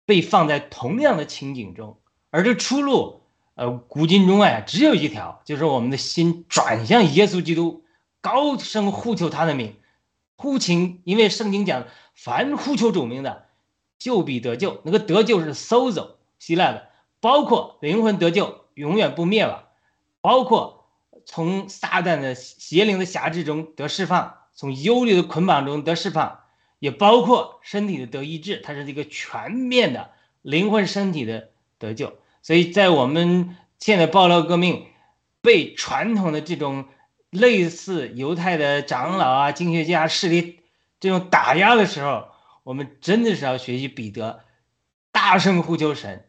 [0.08, 1.98] 被放在同样的情景中，
[2.30, 3.20] 而这出路，
[3.56, 7.84] 呃，古今中外只有一条，就是我们的心转向耶稣基督，
[8.22, 9.76] 高声呼求他的名，
[10.36, 11.84] 呼请，因为圣经讲，
[12.14, 13.44] 凡呼求主名的，
[13.98, 14.80] 就必得救。
[14.82, 16.88] 那个得救是 sozo 希腊的，
[17.20, 19.64] 包括灵魂得救，永远不灭亡。
[20.22, 20.86] 包括
[21.26, 26.40] 从撒旦的邪灵的辖制中得释放，从忧虑的捆绑中得释放，
[26.78, 30.10] 也包括身体的得医治，它是一个全面的
[30.42, 32.18] 灵魂身体的得救。
[32.42, 34.86] 所以在我们现在暴乱革命
[35.40, 36.86] 被传统的这种
[37.30, 40.60] 类似犹太的长老啊、经学家势力
[41.00, 42.28] 这种打压的时候，
[42.62, 44.40] 我们真的是要学习彼得，
[45.12, 46.26] 大声呼求神，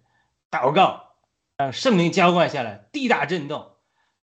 [0.52, 1.14] 祷告，
[1.58, 3.72] 让圣灵浇灌下来，地大震动。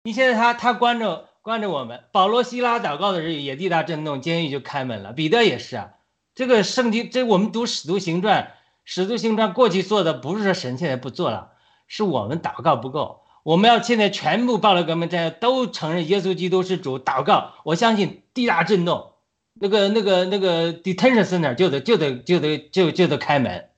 [0.03, 5.13] 你现在他他关着关着我们，保罗希拉祷告的时候也地大震动，监狱就开门了。
[5.13, 5.93] 彼得也是啊，
[6.36, 8.52] 这个圣经这我们读使徒行传，
[8.84, 11.54] 使徒行传过去做的不是说神现在不做了，
[11.88, 13.22] 是我们祷告不够。
[13.44, 19.14] 我们要现在全部报了革命战都承认耶稣基督是主，祷告，我相信地大震动，
[19.54, 23.70] 那个那个那个 detention center 就得就得就得就就得开门，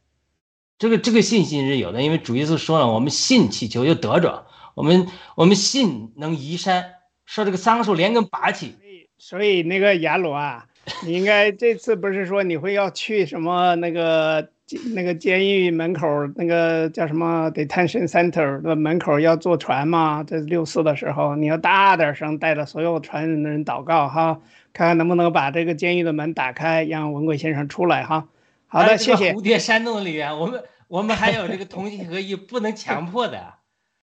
[0.79, 4.47] 这个这个信心是有的，因为主耶稣说了，我们信祈求就得着。
[4.73, 6.93] 我们我们信能移山，
[7.25, 8.75] 说这个桑树连根拔起。
[9.19, 10.67] 所以那个雅鲁啊，
[11.05, 14.49] 你应该这次不是说你会要去什么那个
[14.95, 20.23] 那个监狱门口那个叫什么 detention center 的门口要坐船吗？
[20.25, 24.39] 这六四的时候你要大点声，带着所有船的人祷告哈，
[24.71, 28.27] 看看能不能把这个监狱的门打开，让文贵先生出来哈。
[28.67, 29.33] 好的，谢谢。
[29.33, 33.55] 蝴蝶山洞里啊，我们我们还有这个同心合一，不能强迫的。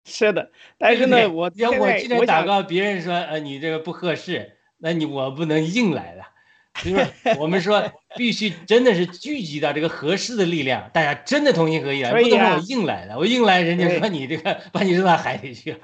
[0.05, 6.23] 是的，但是呢，我要我今天祷告，别人说呃你这个不合适，那你我不能硬来的，
[6.83, 7.05] 就是
[7.39, 15.79] 我们说必须真的是聚集到这个合适的力量，大家真的同心合意啊，不能我硬来的，我硬来人家说你这个把你扔到海里去了。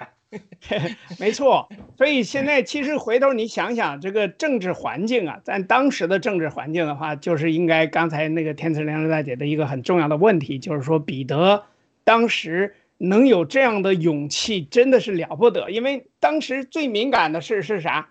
[1.20, 11.66] 没错，所以现在其实回头你想想这个政治环境啊，在当时的政治环境的话，就是应该刚才那个天赐良知大姐的一个很重要的问题，就是说彼得
[12.04, 12.76] 当时。
[13.00, 15.70] 能有这样的勇气，真的是了不得。
[15.70, 18.10] 因为当时最敏感的事是啥？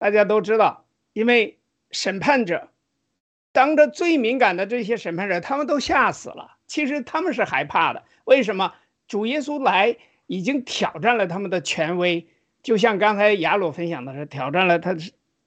[0.00, 1.58] 大家都知道，因为
[1.90, 2.68] 审判者
[3.52, 6.56] 当着最敏感的这些审判者，他们都吓死了。
[6.66, 8.02] 其实他们是害怕的。
[8.24, 8.72] 为什么？
[9.08, 9.96] 主耶稣来
[10.26, 12.26] 已经挑战了他们的权威，
[12.62, 14.96] 就像刚才雅鲁分享的是，挑战了他，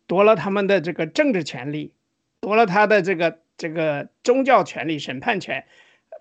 [0.06, 1.92] 夺了他们的这个政治权利，
[2.42, 5.66] 夺了他的这个这个宗教权利、审判权。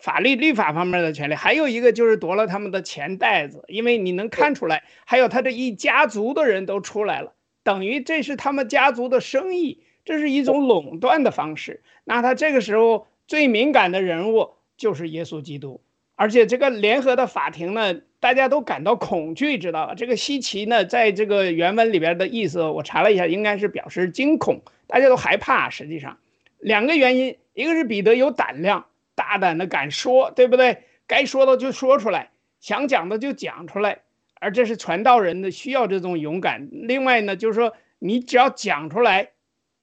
[0.00, 7.33] 法律律法方面的权利，还有一个就是夺了他们的钱袋子，因为你能看出来，还有他这一家族的人都出来了，
[7.64, 11.82] 等于这是他们家族的生意，这是一种垄断的方式。
[12.04, 15.80] 那他这个时候最敏感的人物就是耶稣基督，
[16.14, 19.94] 而且这个联合的法庭呢，大家都感到恐惧，知道吧？
[19.94, 25.70] 这个稀奇呢，在这个原文里边的意思，我查了一下，应该是表示惊恐，大家都害怕。
[25.70, 26.18] 实际上，
[26.58, 28.86] 两个原因，一个是彼得有胆量。
[29.16, 30.82] 大胆的敢说，对不对？
[31.06, 32.30] 该说的就说出来。
[32.60, 34.00] 想讲的就讲出来，
[34.44, 36.68] 而这是传道人的需要这种勇敢。
[36.70, 39.30] 另外呢，就是说你只要讲出来，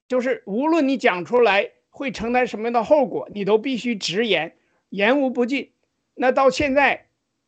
[0.06, 4.54] 就是无论你讲出来会承担什么样的后果，你都必须直言，
[4.88, 5.72] 言无不尽。
[6.14, 7.06] 那到现在，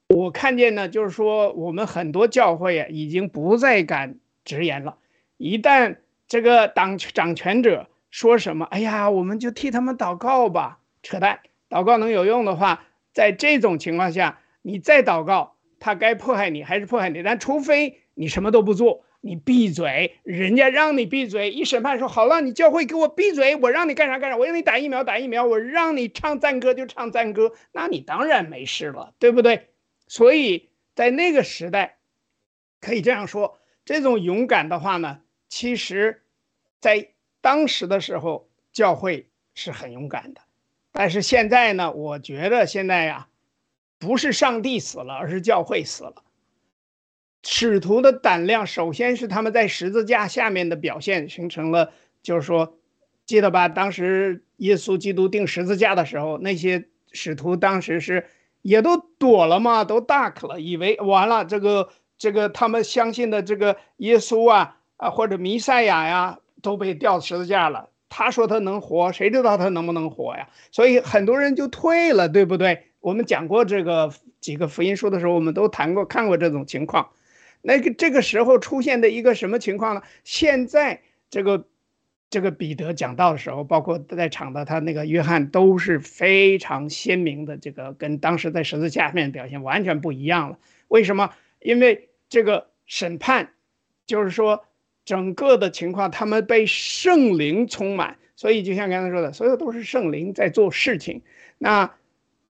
[0.09, 4.99] 我看见呢，就是说我们很多教会啊，已经不再敢直言了。
[5.37, 11.39] 一旦这个党掌权者说什么，哎呀，我们就替他们祷告吧，扯淡！
[11.71, 15.54] 祷告能有用的话，在这种情况下，你再祷告，
[15.85, 17.23] 他该迫害你还是迫害你。
[17.23, 29.69] 但除非你什么都不做，你闭嘴，人家让你闭嘴，一审判说好了，你教会给我闭嘴，我让你干啥干啥，我让你打疫苗打疫苗，我让你唱赞歌就唱赞歌，那你当然没事了，对不对？
[30.09, 31.99] 所以在那个时代，
[32.81, 35.21] 可以这样说，这种勇敢的话呢，
[35.51, 36.23] 其实，
[36.81, 37.11] 在
[37.43, 40.41] 当时的时候，教会是很勇敢的。
[40.93, 43.29] 但是现在呢，我觉得现在呀，
[44.05, 46.15] 不是上帝死了，而是教会死了。
[47.43, 51.91] 使徒的胆量，首先是他们在十字架下面的表现，形成了，
[52.23, 52.77] 就是说，
[53.25, 53.69] 记得吧？
[53.69, 58.27] 当时耶稣基督钉十字架的时候，那些使徒当时是
[58.61, 61.89] 也都躲了嘛，都 duck 了，以为完了，这个
[62.19, 67.89] 这个他们相信的这个耶稣啊啊或者弥赛亚呀，都被吊十字架了。
[68.09, 70.49] 他说他能活，谁知道他能不能活呀？
[70.71, 72.87] 所以很多人就退了，对不对？
[73.05, 77.11] 我们讲过这个几个福音书的时候，我们都谈过、看过这种情况。
[77.61, 80.03] 那个这个时候出现的一个什么情况呢？
[80.25, 81.67] 现在这个
[82.31, 90.59] 这个彼得讲道的时候，包括在场的他那个约翰都是非常鲜明的，这个跟当时在十字架面表现完全不一样了。
[90.89, 91.29] 为什么？
[91.61, 93.53] 因为这个审判，
[94.07, 94.65] 就是说。
[95.05, 101.21] 整个的情况，他们被圣灵充满，所以就像刚才说的，所有都是圣灵在做事情。
[101.59, 101.93] 那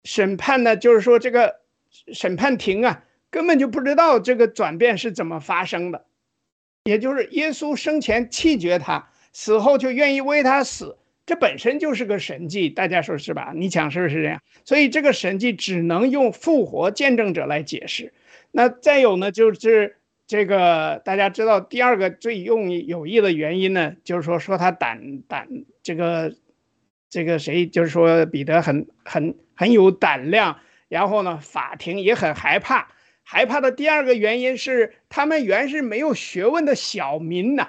[0.04, 1.56] 审判呢，就是说这个
[2.12, 6.04] 审判庭啊，根本就不知道这个转变是怎么发生的，
[6.84, 10.96] 也就是耶稣生前弃绝他，死后就愿意为他死，
[11.26, 13.52] 这本身就是个神迹，大家说是吧？
[13.56, 14.40] 你讲是不是这样？
[14.64, 18.12] 所以这个神迹只能用复活见证者来解释。
[18.52, 19.96] 那再有呢，就是。
[20.26, 25.46] 这个大家知道，第二个最用有益的原因呢，就是说说他胆胆
[25.82, 26.34] 这个
[27.14, 30.58] 这个谁，就是说彼得很很很有胆量，
[30.88, 32.88] 然后呢，法庭也很害怕。
[33.22, 37.68] 害怕的第二个原因是，他们原是没有学问的小民呐，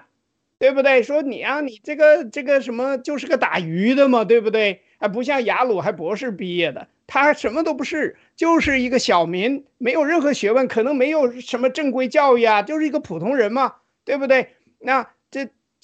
[0.57, 1.03] 对不对？
[1.03, 4.81] 说你啊，你这个这个什么，就是个打鱼的嘛，对不对？
[4.97, 6.87] 还不像雅鲁还博士毕业的。
[7.05, 13.75] 他什么都不是，就是一个小民，没有任何学问，可能没有什么正规教育啊，就是一个普通人嘛，
[14.05, 14.55] 对不对？
[14.79, 15.07] 那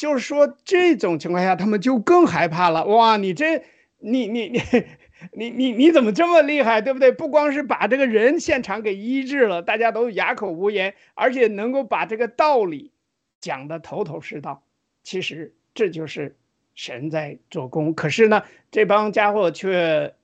[0.02, 2.84] 就是说，这种情况下，他们就更害怕了。
[2.86, 3.62] 哇，你这，
[4.00, 4.60] 你你你
[5.38, 7.12] 你你你怎么这么厉害，对不对？
[7.12, 12.92] 不光是把这个人现场给医治了，大家都哑口无言，而且能够把这个道理
[13.40, 14.64] 讲得头头是道。
[15.04, 16.36] 其实这就是
[16.74, 17.94] 神在做工。
[17.94, 18.42] 可是呢，
[18.72, 20.16] 这帮家伙却。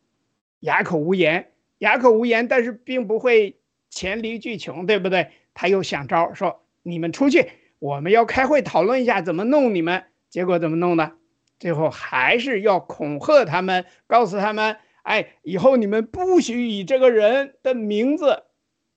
[0.61, 3.57] 哑口无言，哑口无言，但是并不会
[3.91, 5.27] 黔驴技穷，对不对？
[5.53, 7.45] 他又想招说：“你们出去，
[7.79, 11.13] 我们要开会讨论一下怎么弄你们。”结果怎么弄的？
[11.57, 18.43] 最后还是要恐吓他们，告诉他们：“哎，以后你们不许以这个人的名字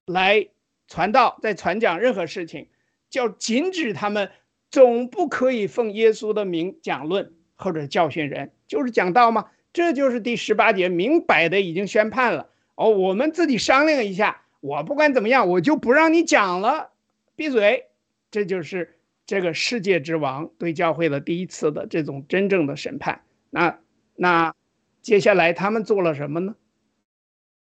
[0.04, 0.48] 来
[0.88, 2.68] 传道，再传讲任何事情，
[3.08, 4.30] 叫禁止他们，
[4.70, 12.90] 总不可以奉耶稣的名讲论或者教训人，就是讲道吗？”这就是第十八节，明摆的已经宣判了哦。
[12.90, 16.90] 我们自己商量一下，我不管怎么样，我就不让你讲了，
[17.36, 17.86] 闭嘴。
[18.30, 23.22] 这就是这个世界之王对教会的第一次的这种真正的审判。
[23.50, 23.80] 那
[24.14, 24.54] 那
[25.02, 26.56] 接下来他们做了什么呢？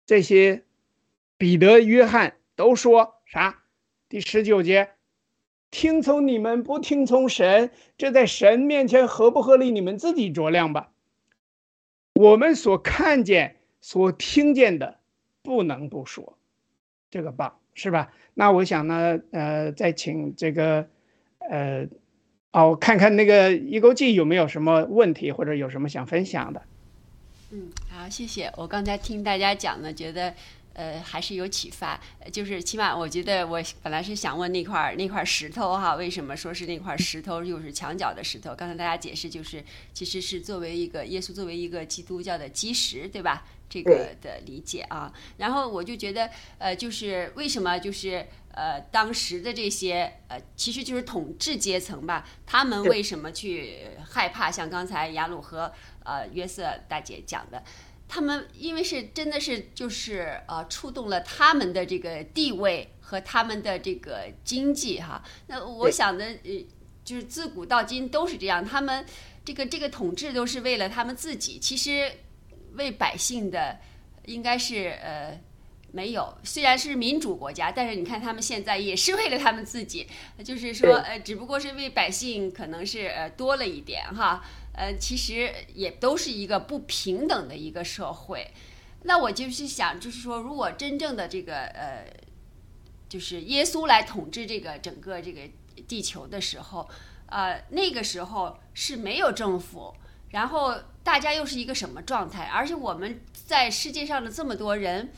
[0.05, 0.63] 这些
[1.37, 3.63] 彼得、约翰都说啥？
[4.09, 4.89] 第十九节，
[5.69, 9.69] 听从你们不听从神，这在神面前合不合理？
[9.69, 10.91] 你们自己酌量吧。
[12.13, 14.99] 我们所看见、所听见的，
[15.43, 16.37] 不能不说，
[17.11, 18.11] 这个棒是吧？
[18.33, 20.85] 那我想呢，呃，再请这个，
[21.49, 21.87] 呃，
[22.51, 26.61] 哦，看看那个一钩记有没有什么问题，或者有什么想分享的。
[27.51, 28.51] 嗯，好，谢谢。
[28.57, 30.33] 我刚才听大家讲呢，觉得。
[30.73, 31.99] 呃，还是有启发，
[32.31, 38.55] 就是起码我觉得我本来是想问那块那块石头哈，为什么说是那块石头又是墙角的石头？
[38.55, 39.61] 刚才大家解释就是，
[39.93, 43.45] 其实是作为一个耶稣作为一个基督教的基石，对吧？
[43.69, 45.13] 这个的理解啊。
[45.37, 54.51] 然后我就觉得，呃，就是为什么就是呃当时的这些呃，其实就是统治阶层吧，他们为什么去害怕？
[54.51, 55.71] 像刚才雅鲁和
[56.03, 57.63] 呃约瑟大姐讲的。
[58.11, 65.23] 他们因为是真的是就是呃触动了他们的这个地位和他们的这个经济哈。
[65.45, 66.65] 那我想的呃
[67.05, 69.05] 就是自古到今都是这样，他们
[69.45, 72.11] 这个这个统治都是为了他们自己，其实
[72.75, 73.79] 为百姓的
[74.25, 75.39] 应该是呃。
[75.91, 80.07] 没有，虽然是民主国家，但是你看他们现在也是为了他们自己，
[80.43, 84.43] 就是说，呃，只不过是为百姓可能是呃多了一点哈，
[84.73, 88.51] 呃，其实也都是一个不平等的一个社会。
[89.01, 92.05] 那我就是想，就是说，如果真正的这个呃，
[93.09, 95.41] 就是耶稣来统治这个整个这个
[95.87, 96.87] 地球的时候，
[97.25, 99.91] 呃，那个时候是没有政府，
[100.29, 100.75] 然后
[101.09, 102.45] 大家又是一个什么状态？
[102.45, 105.11] 而且我们在世界上的这么多人。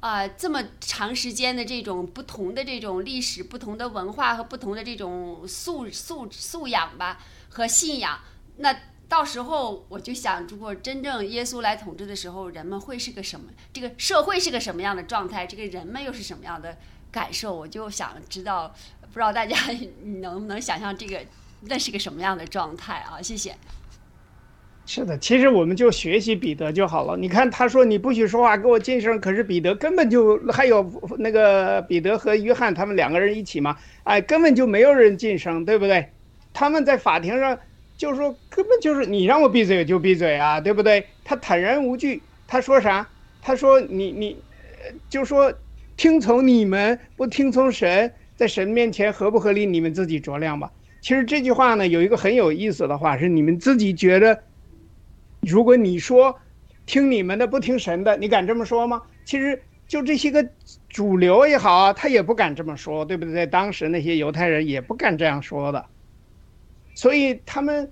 [0.00, 7.18] 啊，这么长时间的这种不同的这种历史、不同的文化和不同的这种素素素养吧
[7.48, 8.20] 和信仰，
[8.58, 8.74] 那
[9.08, 13.50] 到时候我就想，如果真正耶稣来统治的时候，人们会是个什么？
[13.72, 15.46] 这个社会是个什么样的状态？
[15.46, 16.76] 这个人们又是什么样的
[17.10, 17.54] 感受？
[17.54, 19.56] 我就想知道，不知道大家
[20.20, 21.24] 能不能想象这个
[21.62, 23.22] 那是个什么样的状态啊？
[23.22, 23.56] 谢谢。
[24.86, 27.16] 是的，其实我们就学习彼得就好了。
[27.16, 29.18] 你看，他说你不许说话，给我晋升。
[29.18, 36.06] 可是彼得根本就还有那个彼得和约翰他们两个人一起嘛，哎，根本就没有人晋升，对不对？
[36.52, 37.58] 他们在法庭上
[37.96, 41.06] 就说根本就是你让我闭嘴就闭嘴啊，对不对？
[41.24, 43.08] 他坦然无惧，他说啥？
[43.40, 44.36] 他说你你，
[45.08, 45.50] 就说
[45.96, 50.70] 听从你们不听从神，在神面前合不合理，你们自己酌量吧。
[51.00, 54.38] 其实这句话呢，有一个很有意思的话是你们自己觉得。
[55.46, 56.38] 如果你说
[56.86, 59.02] 听你们的不听神的，你敢这么说吗？
[59.24, 60.46] 其实就这些个
[60.88, 63.46] 主流也好啊，他也不敢这么说，对不对？
[63.46, 65.86] 当时那些犹太人也不敢这样说的，
[66.94, 67.90] 所以他们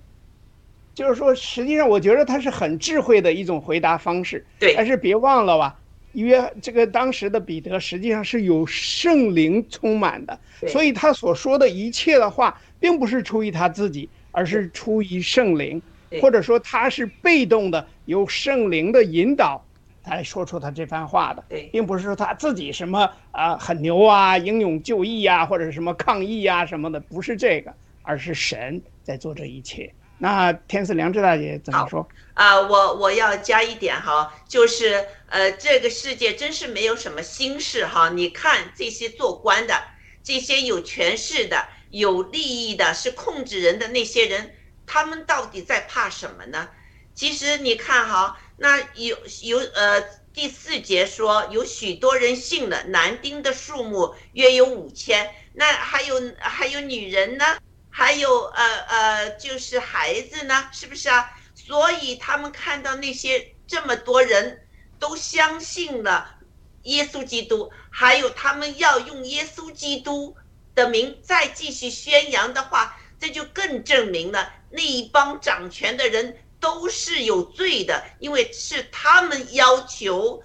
[0.94, 4.44] 就是说，实际上我觉得他是很智慧的一种回答方式。
[4.59, 5.78] 对，但是别忘了吧，
[6.12, 10.38] 约这个当时的彼得实际上是有圣灵充满的，
[10.68, 15.80] 所以他所说的一切的话，并不是出于他自己，而是出于圣灵。
[16.21, 19.65] 或者说他是被动的，由圣灵的引导
[20.05, 29.95] 来说出他这番话的，并不是说他自己什么啊很牛啊，英勇就义啊，或者什么抗议啊什么的，不是这个，而是神在做这一切。
[30.19, 32.09] 那天赐良知大姐怎么说？
[32.35, 38.09] 啊，我我要加一点哈，就是呃，这个世界真是没有什么心事哈。
[38.11, 39.75] 你看这些做官的，
[40.23, 44.53] 这些有权势的、有利益的、是控制人的那些人。
[44.93, 46.68] 他们到底在怕什么呢？
[47.14, 50.03] 其实你看哈，那有有呃
[50.34, 57.57] 第四节说有许多人信了，男丁的数目约有五千，那还有还有女人呢，
[57.88, 61.30] 还有呃呃就是孩子呢，是不是啊？
[61.55, 64.66] 所以他们看到那些这么多人
[64.99, 66.34] 都相信了
[66.82, 70.36] 耶稣基督，还有他们要用耶稣基督
[70.74, 74.53] 的名再继续宣扬的话，这就更证明了。
[74.68, 80.43] 那一帮掌权的人都是有罪的，因为是他们要求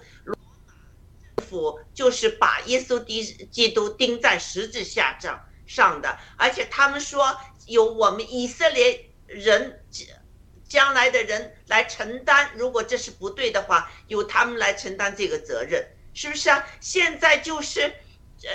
[1.36, 3.04] 政府就是把耶稣
[3.50, 9.82] 基督钉在十字架上上的，而且他们说由我们以色列人
[10.68, 16.64] 将来的人来承担，如果这是不对的话，由他们来承担这个责任，是不是啊？
[16.78, 17.92] 现在就是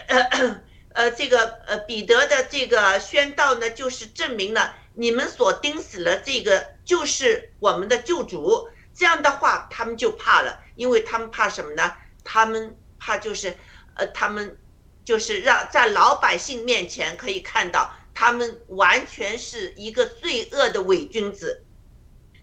[0.07, 0.63] 呃呃
[0.93, 4.75] 呃这个呃彼得的这个宣道呢，就是证明了。
[4.95, 11.93] 你们所钉死了这个就是我们的救主，这样的话他们就怕了，因为他们怕什么呢？
[12.23, 13.57] 他们怕就是，
[13.95, 14.57] 呃，他们
[15.03, 21.65] 就是让在老百姓面前可以看到他们完全是一个罪恶的伪君子，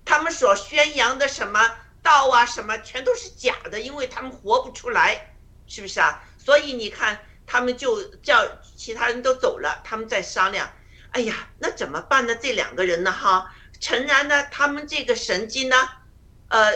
[0.05, 1.61] 他们所宣扬的什么
[2.03, 5.35] 道啊什么全都是假的，因为他们活不出来，
[5.69, 6.25] 是不是啊？
[6.37, 7.21] 所以你看，
[7.51, 8.47] 他们就叫
[8.77, 10.71] 其他人都走了，他们在商量。
[11.11, 12.37] 哎呀，那怎么办呢？
[12.37, 13.11] 这两个人呢？
[13.11, 15.77] 哈，诚然呢，他们这个神迹呢，
[16.49, 16.73] 呃，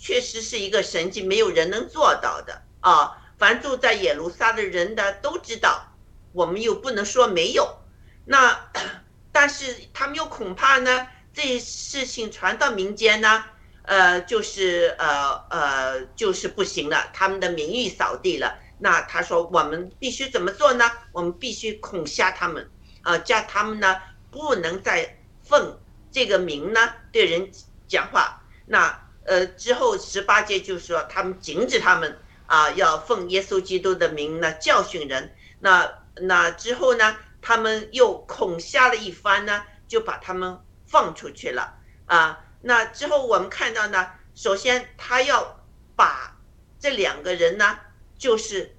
[0.00, 3.18] 确实是一个神迹，没有人能做到的啊。
[3.36, 5.92] 凡住在耶路撒的人的都知道，
[6.32, 7.80] 我们又不能说没有。
[8.24, 8.70] 那，
[9.32, 13.44] 但是他们又恐怕呢，这事情传到民间呢，
[13.82, 18.61] 呃，就是呃呃，就是不行了，他们的名誉扫地了。
[18.82, 20.90] 那他说，我们必须怎么做呢？
[21.12, 22.68] 我们必须恐吓他们。
[23.02, 23.96] 啊，叫他们呢
[24.30, 25.78] 不能再奉
[26.10, 26.80] 这个名呢
[27.12, 27.50] 对人
[27.88, 28.42] 讲话。
[28.66, 35.34] 那呃之后十八节就说他们禁止他们啊要奉耶稣基督的名呢教训人。
[35.58, 41.74] 那那之后呢，他们又恐吓了一番呢，就把他们放出去了
[42.06, 42.38] 啊。
[42.60, 45.60] 那之后我们看到呢，首先他要
[45.96, 46.36] 把
[46.78, 47.78] 这两个人呢，
[48.22, 48.72] 就是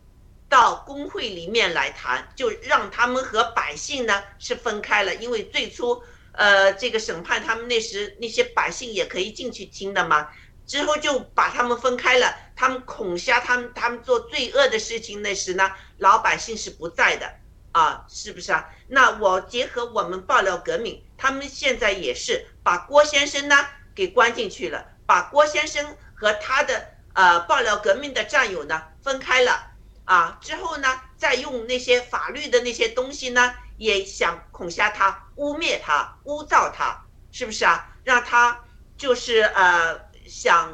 [0.48, 10.30] 到工会里面来谈，就让他们和百姓呢是分开了，因为最初呃这个审判他们那时那些百姓也可以进去听的嘛。
[10.66, 17.30] 之后就把他们分开了，他们恐吓他们，他们做罪恶的事情那时呢，老百姓是不在的
[17.74, 18.70] 啊，是不是啊？
[18.88, 23.58] 那我结合我们爆料革命，他们现在也是把郭先生呢
[23.94, 29.72] 给关进去了，把郭先生和他的呃爆料革命的战友呢分开了
[30.06, 37.90] 啊，之后呢再用那些法律的那些东西呢，也想恐吓他、污蔑他、污造他，是不是啊？
[38.04, 38.64] 让他
[38.98, 40.12] 就是呃。
[40.26, 40.74] 想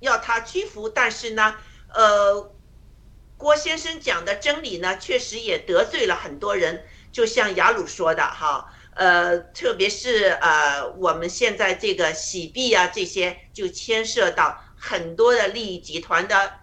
[0.00, 1.56] 要他屈服，但是呢，
[1.94, 2.52] 呃，
[3.38, 6.84] 郭先生讲的真理呢，确实也得罪了很多人。
[7.10, 16.60] 就像雅鲁说的哈，呃，特别是呃，我们现在这个洗币啊，这些就牵涉到很多的利益集团的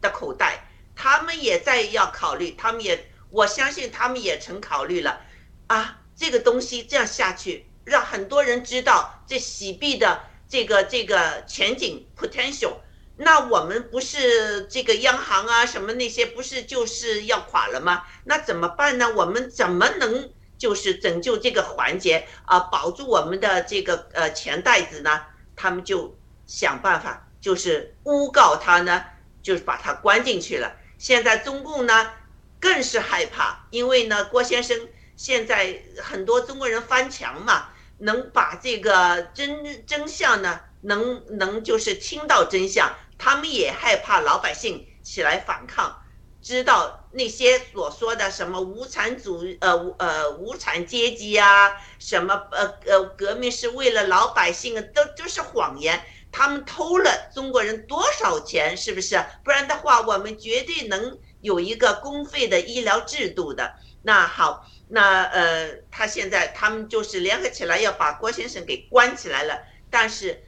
[0.00, 5.20] 的口袋，他们也在要考虑，他们也，我相信他们也曾考虑了
[5.66, 10.22] 啊，这个东西这样下去，让很多人知道这洗币的。
[10.50, 12.76] 这个这个前景 potential，
[13.18, 18.02] 那我们不是这个央行啊什么那些不是就是要垮了吗？
[18.24, 19.12] 那怎么办呢？
[19.14, 25.20] 我们怎么能就是拯救这个环节啊，保住我们的这个呃钱袋子呢？
[25.54, 29.04] 他们就想办法，就是诬告他呢，
[29.42, 30.76] 就是把他关进去了。
[30.98, 32.12] 现在中共呢
[32.60, 37.68] 更是害怕，因为呢郭先生现在很多中国人翻墙嘛。
[38.00, 46.00] 能把这个真真相呢，能能就是听到真相，他们也害怕老百姓起来反抗，
[46.40, 56.00] 知道那些所说的什么无产主呃呃无产阶级啊，什么呃呃革命是为了老百姓，都都是谎言。
[56.30, 59.24] 他们偷了中国人多少钱，是不是？
[59.44, 63.74] 不然的话，我们绝对能有一个公费的医疗制度的。
[64.02, 64.66] 那好。
[64.90, 69.60] 那呃，他现在他们就是联合起来要把郭先生给关起来了，
[69.90, 70.42] 但是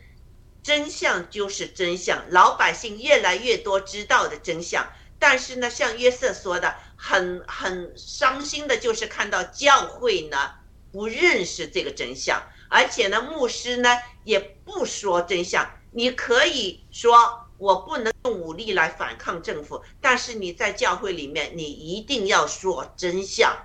[0.62, 4.90] 真相就是真相，老百姓越来越多知道的真相。
[5.18, 10.52] 但是呢，像约瑟说的，很很伤心的就是看到教会呢
[10.90, 13.90] 不认识这个真相，而且呢，牧师呢
[14.24, 15.70] 也不说真相。
[15.92, 23.56] 你可以说我不能用武力来反抗政府，但是你在教会里面，你一定要说真相。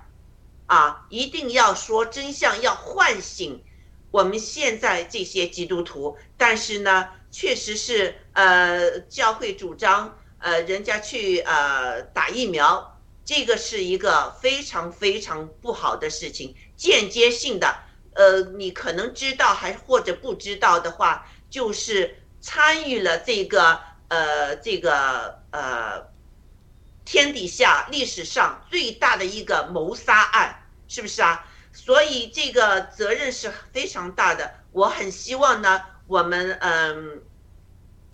[0.66, 3.62] 啊，一定要说真相，要唤醒
[4.10, 6.16] 我们现在这些基督徒。
[6.36, 16.52] 但是呢，确实是呃，教会主张呃，人家去呃打疫苗，这个是一个非常非常不好的事情。
[16.76, 17.72] 间接性的，
[18.16, 26.16] 呃，你可能知道还或者不知道的话，就是参与了这个呃这个呃。
[27.08, 31.46] 天底下历史上最大的一个谋杀案，是不是啊？
[31.72, 34.52] 所以这个责任是非常大的。
[34.72, 37.22] 我很希望呢，我们嗯，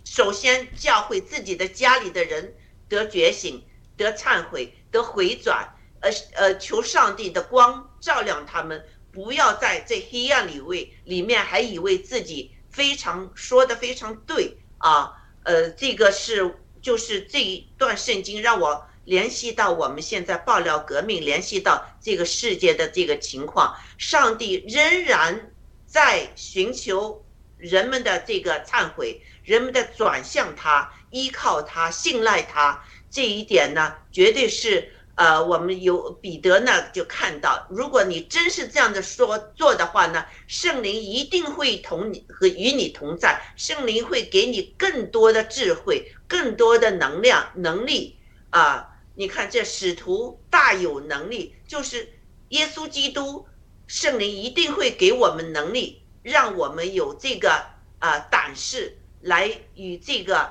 [0.04, 2.54] 首先教会自己的家里的人
[2.86, 3.64] 得觉醒、
[3.96, 5.66] 得忏悔、得回转，
[6.00, 15.12] 呃呃，求上帝的光照亮他们，不要在这黑暗里为里面还以为自己非常说的非常对啊。
[15.44, 16.58] 呃，这个是。
[16.82, 23.72] 就是这一段圣经让我联系到我们现在爆料革命，联系到这个世界的这个情况。
[23.98, 25.52] 上帝仍然
[25.86, 27.24] 在寻求
[27.56, 32.82] 人们的这个忏悔，人们的转向他，依靠他，信赖他。
[33.08, 34.92] 这一点呢，绝对是。
[35.14, 48.88] 呃，我们有彼得呢，就看到，如果你真是这样的说做的话呢，圣灵一定会同你和与你同在，圣灵会给你更多的智慧，更多的能量能力啊！
[49.14, 52.08] 你看这使徒大有能力，就是
[52.48, 53.46] 耶稣基督，
[53.86, 57.62] 圣灵一定会给我们能力，让我们有这个
[57.98, 60.50] 啊胆识来与这个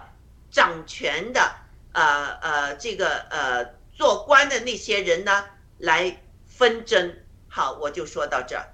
[0.52, 1.52] 掌权的
[1.94, 3.81] 呃呃这个呃。
[4.02, 5.32] 做官的那些人呢，
[5.78, 6.12] 来
[6.48, 7.14] 纷争。
[7.48, 8.66] 好，我就说到这儿。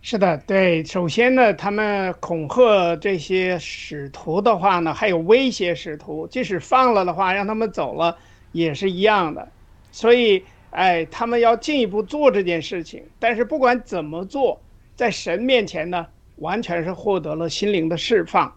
[0.00, 0.84] 是的，对。
[0.84, 8.16] 首先呢，他们恐吓这些使徒的话呢，还有威胁使徒，即使放了的话，让他们走了
[8.52, 9.48] 也是一样的。
[9.90, 13.02] 所以，哎，他们要进一步做这件事情。
[13.18, 14.62] 但是不管怎么做，
[14.94, 16.06] 在神面前呢，
[16.36, 18.56] 完全是获得了心灵的释放。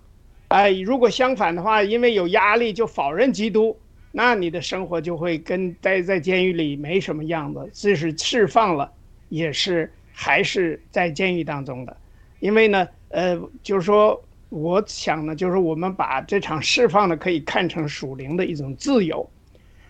[0.50, 3.76] 哎，如果相反的话，因为有压力就否认基督。
[4.18, 8.90] 那你的生活就会跟待在监狱里没什么样子，即使释放了，
[9.28, 11.98] 也是还是在监狱当中的。
[12.40, 19.30] 因为呢，呃，就是说，我想呢，就是我们把这场释放呢，可以看成属灵的一种自由。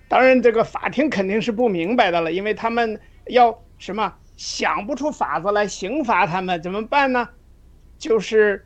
[0.07, 7.30] 当然，这个法庭肯定是不明白的了，因为他们要什么想不出法子来刑罚他们，怎么办呢？
[7.99, 8.65] 就是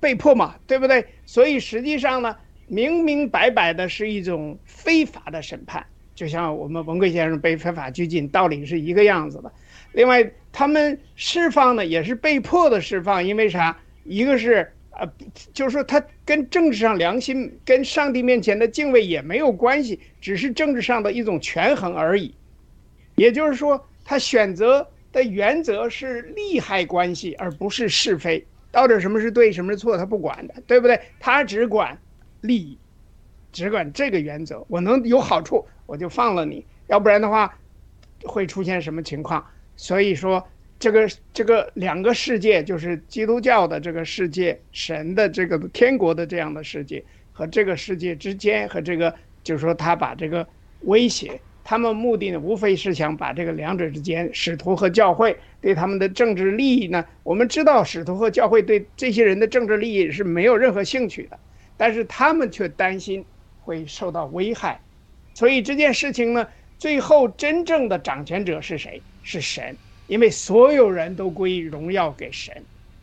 [0.00, 1.06] 被迫嘛，对不对？
[1.24, 2.36] 所以实际上呢，
[2.70, 9.52] 明明白白的是一种非法的审判，就像我们文贵先生被非法拘禁，道理是一个样子的。
[9.92, 13.76] 另外，他们释放呢，也是被迫的释放，因为啥？
[14.04, 14.72] 一个是。
[14.92, 15.08] 呃，
[15.54, 22.34] 就是说，他跟政治上良心、跟上帝面前的敬畏也没有关系，只是政治上的一种权衡而已。
[23.14, 28.44] 也就是说，他选择的原则是利害关系，而不是是非。
[28.70, 31.00] 到底什么是对，什么是错，他不管的，对不对？
[31.18, 31.96] 他只管
[32.40, 32.78] 利益，
[33.52, 34.64] 只管这个原则。
[34.68, 37.58] 我能有好处，我就放了你；要不然的话，
[38.24, 39.44] 会出现什么情况？
[39.76, 40.46] 所以说。
[40.82, 49.14] 这个这个两个世界，就是基督教的这个世界，神的这个天国的这样的世界，和这个世界之间，和这个
[49.44, 50.48] 就是说，他把这个
[50.84, 61.38] 威胁，他们目的呢，无非是想把这个两者之间，使徒和教会对他们的政治利益呢，我们知道，使徒和教会对这些人的政治利益是没有任何兴趣的，
[61.80, 63.24] 但是他们却担心
[63.62, 64.78] 会受到危害，
[65.32, 66.46] 所以这件事情呢，
[66.78, 69.00] 最后真正的掌权者是谁？
[69.22, 69.74] 是神。
[70.06, 72.52] 因为所有人都归荣耀给神，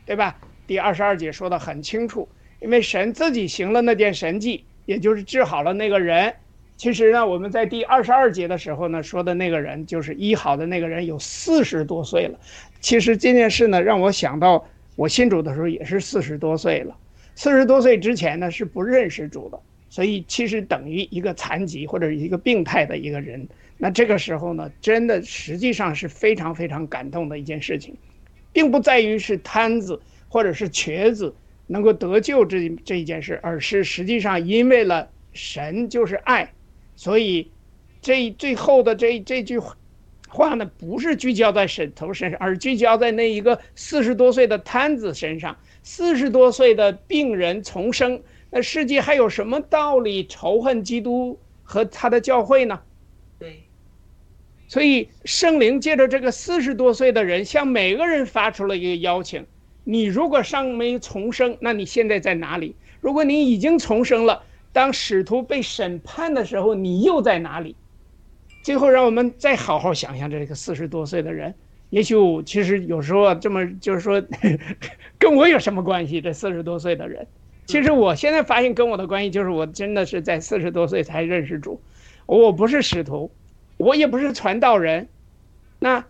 [0.05, 0.37] 对吧？
[0.67, 6.35] 第二十二节说的很清楚，因为神自己行了那件神迹，也就是治好了那个人。
[6.75, 12.39] 其实呢，我们在第二十二节的时候呢，说的那个人就是医好的那个人，有四十多岁了。
[12.79, 14.63] 其实这件事呢，让我想到
[14.95, 16.95] 我信主的时候也是四十多岁了。
[17.37, 19.59] 四十多岁之前呢，是不认识主的，
[19.91, 23.47] 所以其实等于一个残疾或者一个病态的一个人。
[23.77, 27.95] 那这个时候呢，真的实际上是非常非常感动的一件事情，
[28.51, 31.31] 并不在于是瘫子或者是瘸子
[31.67, 36.51] 能够得救这这一件事，而是实际上因为了神就是爱，
[36.95, 37.51] 所以
[38.01, 39.59] 这最后的这这句
[40.27, 45.55] 话呢，不是聚焦在神头身上，而聚焦在那一个四十多岁的瘫子身上，
[45.89, 48.21] 四十多岁的病人重生。
[48.49, 52.81] 那世界还有什么道理仇恨基督和他的教会呢？
[53.39, 53.63] 对
[54.67, 59.45] 所以圣灵借着这个四十多岁的人，向每个人发出了一个邀请：
[59.85, 62.75] 你如果尚没重生，那你现在在哪里？
[62.99, 67.77] 如果你已经重生了，当使徒被审判的时候，你又在哪里？
[68.61, 71.55] 最后，让我们再好好想想这个四十多岁的人。
[71.89, 74.21] 也许我其实有时候这么就是说，
[75.17, 76.19] 跟我有什么关系？
[76.21, 77.25] 这四十多岁的人，
[77.65, 81.81] 其实我现在发现跟我的关系就是我真的是在四十多岁才认识主，
[82.25, 83.31] 我不是使徒。
[83.77, 85.07] 我也不是传道人，
[85.77, 86.03] 那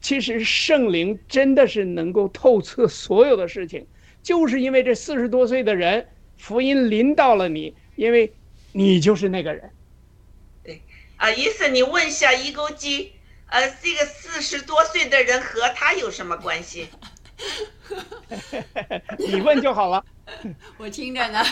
[0.00, 3.86] 其实圣灵真的是能够透彻所有的事情，
[4.22, 6.06] 就是因为这四十多岁的人，
[6.38, 8.32] 福音临到了你，因为
[8.72, 9.68] 你就是那个人。
[10.64, 10.80] 对，
[11.18, 13.12] 啊，意思你问一下一钩机，
[13.48, 16.88] 呃，这个四十多岁的人和他有什么关系？
[19.18, 20.04] 你问就好了。
[20.76, 21.42] 我听着呢，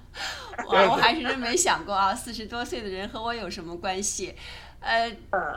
[0.66, 4.34] 我我还是真没想过啊，四十多岁的人和我有什么关系？
[4.80, 5.14] 呃，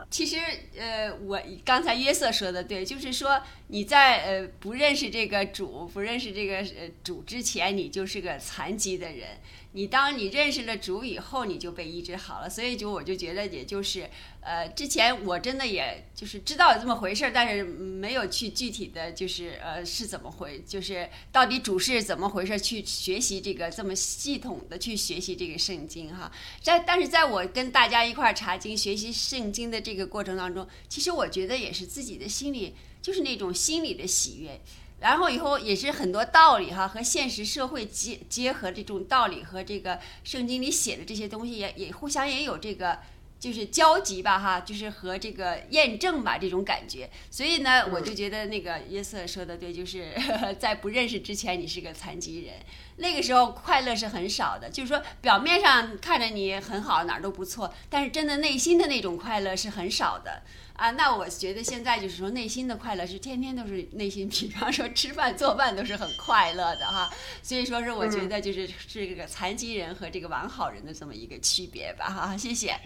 [0.10, 0.38] 其实
[0.78, 9.28] 呃，我刚才约瑟说的对，就是说你在呃不认识这个主、不认识这个呃主之前，你就是个残疾的人。
[9.72, 12.50] 你当你认识了主以后，你就被医治好了。
[12.50, 14.10] 所以就我就觉得，也就是
[14.42, 26.32] 呃，之前我真的也就是知道有这么回事儿，但是没有去具体的就是呃是怎么回，就是到底主是怎么回事儿，去学习这个这么系统的去学习这个圣经哈。
[26.64, 34.60] 在但是在我跟大家一块儿查经学习圣经的这个过程当中，其实我觉得也是自己的心里就是那种心里的喜悦。
[35.00, 43.00] 然后以后也是很多道理哈，和现实社会结结合这种道理和这个圣经里写的这些东西也也互相也有这个
[43.40, 47.10] 就是交集吧哈，就是和这个验证吧这种感觉。
[47.32, 50.12] 所以呢，我就觉得那个约瑟说的对，就是
[50.60, 52.56] 在不认识之前你是个残疾人，
[52.98, 60.42] 那个时候快乐是很少的，就是说表面上看着你很好哪儿都不错，但是真的内心的那种快乐是很少的。
[60.80, 67.12] 啊，那我觉得现在就是说，内心的快乐是天天都是内心，比方说吃饭做饭都是很快乐的哈。
[67.44, 72.38] 所以说是我觉得就是是这个残疾人和这个完好人的这么一个区别吧哈。
[72.38, 72.80] 谢谢。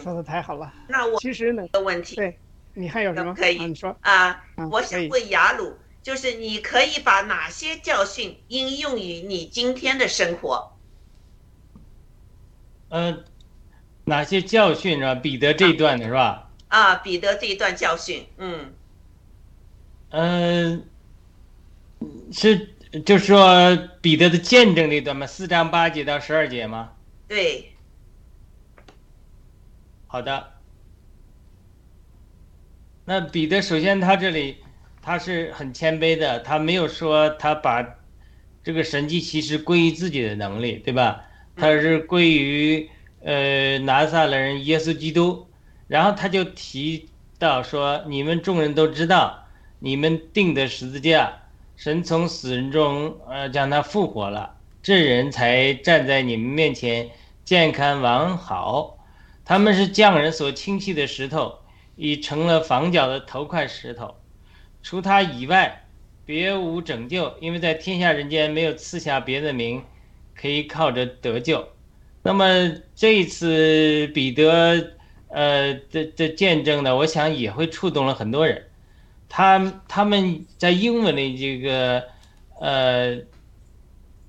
[0.00, 0.72] 说的太好了。
[0.88, 2.38] 那我其实呢，的问题，对，
[2.74, 3.58] 你还有什么可以？
[3.58, 10.78] 你说啊，我想问雅鲁，就是你可以把哪些教训应用于你今天的生活？
[12.90, 13.24] 嗯，
[14.04, 15.16] 哪些教训啊？
[15.16, 16.20] 彼得这一段的是吧？
[16.24, 16.47] 啊，
[17.02, 18.74] 彼得这一段教训，嗯，
[20.10, 20.84] 嗯，
[22.30, 22.74] 是
[23.06, 26.92] 就是说彼得的见证那段嘛，四章八节到十二节吗？
[27.26, 27.72] 对，
[30.06, 30.52] 好的。
[33.06, 34.58] 那彼得首先他这里
[35.00, 37.96] 他是很谦卑的，他没有说他把
[38.62, 41.24] 这个神迹其实归于自己的能力，对吧？
[41.56, 42.90] 他是归于
[43.22, 45.47] 呃拿撒勒人耶稣基督。
[45.88, 47.08] 然后他就提
[47.40, 49.48] 到说：“你们众人都知道，
[49.80, 51.32] 你们定的十字架，
[51.76, 57.10] 神从死人中呃将他复活了，这人才站在你们面前
[57.44, 58.98] 健康完好。
[59.44, 61.58] 他们是匠人所轻弃的石头。”
[62.00, 64.14] 已成了房角的头块石头，
[64.84, 65.84] 除他以外，
[66.24, 69.82] 别无拯救，因为在天下人间没有赐下别的名，
[70.36, 71.66] 可以靠着得救。
[72.22, 74.92] 那么这一次彼得，
[75.28, 78.64] 呃的的见证呢，我想也会触动了很多人。
[79.28, 82.04] 他他们在英文的这个，
[82.60, 83.18] 呃，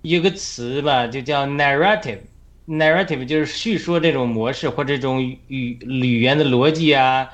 [0.01, 7.29] 一个词吧，就叫 narrative，narrative 就是叙说这种模式或这种语语言的逻辑啊。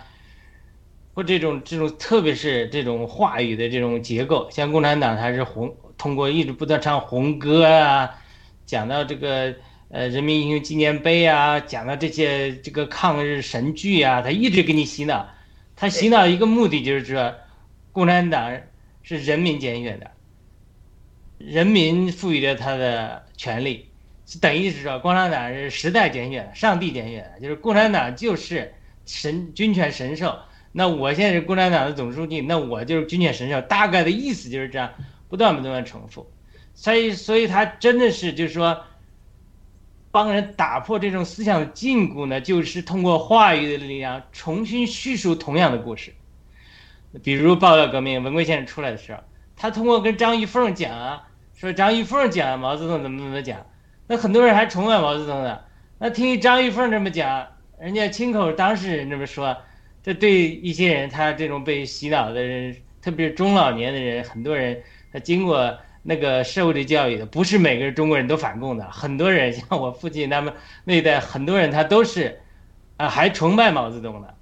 [1.16, 8.18] 或这种这种，特别是这种话语的这种结构，像共产党，它是红通过一直不断唱红歌啊，
[8.66, 9.56] 讲到这个
[9.96, 15.26] 呃人民英雄纪念碑啊，讲的这些这个抗日神剧啊，他一直给你洗脑。
[15.78, 17.34] 他洗脑一个目的就是说，
[17.94, 18.60] 共产党
[19.04, 20.12] 是人民拣选的，
[21.38, 23.88] 人民赋予了他的权利，
[24.42, 28.74] 等于是说共产党是时代拣选，上帝拣选，就是共产党就是
[29.06, 30.38] 神军权神授。
[30.74, 34.94] 那我现在是共产党的总书记，那我就是军权神授，大概的意思就是这样，
[35.30, 36.30] 不断不断重复，
[36.74, 38.84] 所以所以他真的是就是说，
[40.16, 46.14] 帮人打破这种思想禁锢呢，就是通过话语的力量重新叙述同样的故事。
[47.22, 49.20] 比如报道革命，文贵先生出来的时候，
[49.58, 53.66] 他通过跟张玉凤讲啊，说张玉凤讲毛泽东怎么怎么讲，
[54.08, 55.60] 那很多人还崇拜毛泽东呢，
[56.00, 57.46] 那听张玉凤这么讲，
[57.78, 59.58] 人家亲口当事人这么说。
[60.02, 64.82] 这对一些人，他这种被洗脑的人，特别是中老年的人，很多人
[65.12, 70.54] 他经过那个社会的教育的，不是每个中国人都反共的，很多人 像我父亲他们
[70.84, 72.40] 那一代，很多人他都是，
[72.98, 74.36] 啊，还崇拜毛泽东的。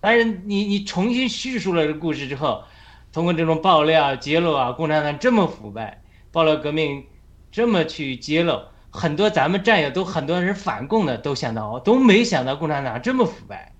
[0.00, 2.64] 但是你你重新叙述了这故事之后，
[3.12, 6.02] 通过这种爆料揭露啊，共产党这么腐败，
[6.32, 7.04] 爆料革命
[7.52, 8.60] 这么去揭露，
[8.90, 13.72] 很多咱们战友都很多人反共的都想到，都没想到共产党这么腐败。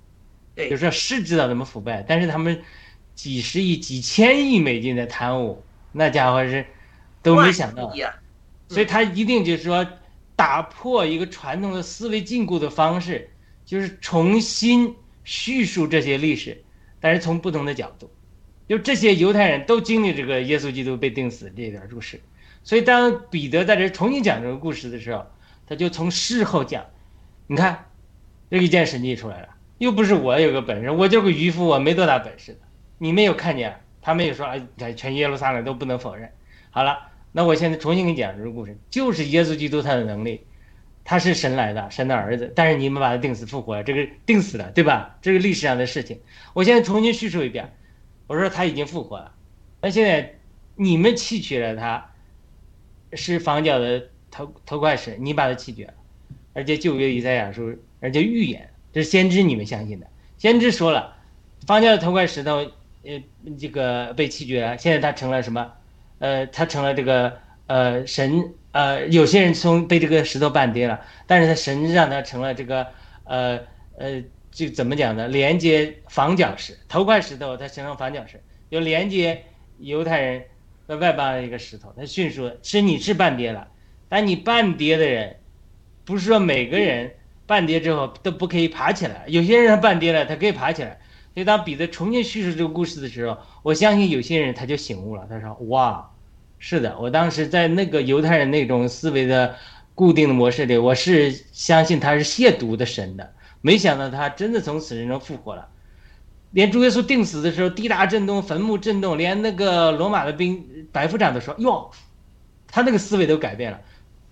[0.54, 2.62] 就是说是知道怎么腐败，但是他们
[3.14, 6.64] 几十亿、几千亿美金的贪污，那家伙是
[7.22, 7.92] 都没想到，
[8.68, 9.86] 所以他一定就是说
[10.34, 13.30] 打破一个传统的思维禁锢的方式，
[13.64, 14.94] 就是重新
[15.24, 16.62] 叙述这些历史，
[17.00, 18.10] 但是从不同的角度，
[18.68, 22.20] 就这些犹太人都经历这个耶稣基督被钉死这一段故事，
[22.64, 25.26] 所以当彼得在这重新讲这个故事的时候，
[25.66, 26.84] 他就从事后讲，
[27.46, 27.86] 你看
[28.50, 29.48] 这一件神迹出来了。
[29.78, 32.60] 又不是我有个本事，我就个渔夫，我没多大本事的。
[32.98, 36.30] 你没有看见，他们也说，哎，全耶路撒冷都不能否认。
[36.70, 40.42] 好了，那我现在重新给你讲这个故事，就是耶稣基督他的能力，
[41.02, 45.18] 他是神来的，神的儿子，但是你们把他钉死复活了，这个钉死了，对吧？
[45.22, 46.20] 这个历史上的事情，
[46.52, 47.72] 我现在重新叙述一遍。
[48.26, 49.32] 我说他已经复活了，
[49.80, 50.34] 那现在
[50.76, 52.12] 你们弃绝了他，
[53.14, 55.94] 是房角的头头块石，你把他弃绝了，
[56.52, 58.68] 而且旧约以赛亚书，而且预言。
[58.92, 60.06] 这是先知，你们相信的。
[60.36, 61.16] 先知说了，
[61.66, 62.56] 方家的头块石头，
[63.04, 63.22] 呃，
[63.58, 64.76] 这个被弃绝了。
[64.76, 65.72] 现在他成了什么？
[66.22, 67.36] 呃，他成了这个
[67.66, 72.86] 呃神，呃，有些人从被这个石头绊跌了，但是他神让他成了这个
[73.24, 73.58] 呃
[73.98, 74.22] 呃，
[74.52, 75.26] 就怎么讲呢？
[75.26, 78.40] 连接房角石，头块石头，它形成房角石，
[78.70, 79.42] 就连接
[79.78, 80.44] 犹太人
[80.86, 81.92] 和外邦的一个石头。
[81.96, 83.66] 他迅速是你是绊跌了，
[84.08, 85.36] 但你绊跌的人，
[86.04, 87.10] 不是说每个人。
[87.44, 90.98] 半跌之后都不可以爬起来，有些人他半跌了，他可以爬起来。
[91.34, 95.26] 所以当彼得重新叙述这个故事的时候，我相信有些人他就醒悟了。
[95.28, 96.08] 他说：“哇，
[96.64, 99.56] 是的，我当时在那个犹太人那种思维的
[99.96, 103.32] 固定的模式里，我是相信他是亵渎的神的。
[103.60, 105.68] 没想到他真的从死人中复活了。
[106.52, 111.90] 连主耶稣定死的时候，地大震动，坟墓震动，连那个罗马的兵白夫长都说：哟，
[112.68, 113.80] 他那个思维都改变了，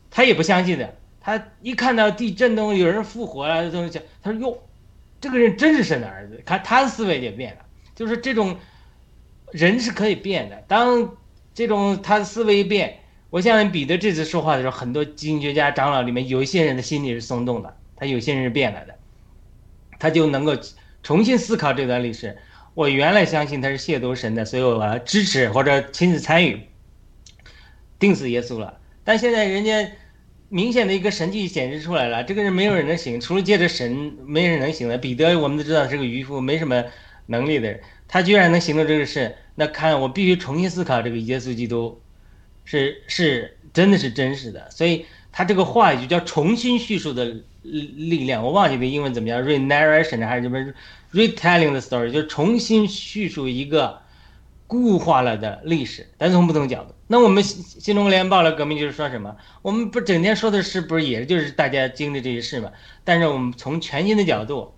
[0.09, 4.57] 他也不相信的。”他一看到地震动，有人复活了，东西，他说：“哟，
[5.21, 7.61] 这个人真是神的儿子。”他他的思维也变了，
[7.97, 8.57] 就是这种
[9.51, 10.63] 人是可以变的。
[10.69, 11.17] 当
[11.55, 12.99] 这种他的思维一变，
[13.31, 18.95] 我相信彼得这次说话的时候，很多经济学家长老里面有一些人的心里是松动的，他有些人是变了的，
[19.99, 20.57] 他就能够
[21.03, 22.39] 重新思考这段历史。
[22.75, 26.61] 我原来相信他是亵渎神的，所以我支持或者亲自参与。
[27.99, 28.79] 定死耶稣了。
[29.05, 29.91] 但现在人家
[30.49, 34.97] 明显的一个神迹显示出来了，这个人没有人能行，除了借着神，没人能行的。
[34.97, 36.85] 彼得我们都知道是个渔夫，没什么
[37.27, 42.01] 能力的人，他居然能行动这个事，那看我必须重新思考这个耶稣基督，
[42.65, 44.71] 是是真的是真实的。
[44.71, 50.59] 所以他这个话语就叫重新叙述的力量，我忘记那英文怎么样，re-narration 还是什么
[51.13, 54.01] retelling the story，就是重新叙述一个
[54.67, 56.95] 固化了的历史，但是从不同角度。
[57.07, 59.37] 那我们新新中国联报的革命就是说什么？
[59.63, 62.71] 我们不整天说的是不是也就是大家经历这些事嘛？
[63.03, 64.73] 但是我们从全新的角度，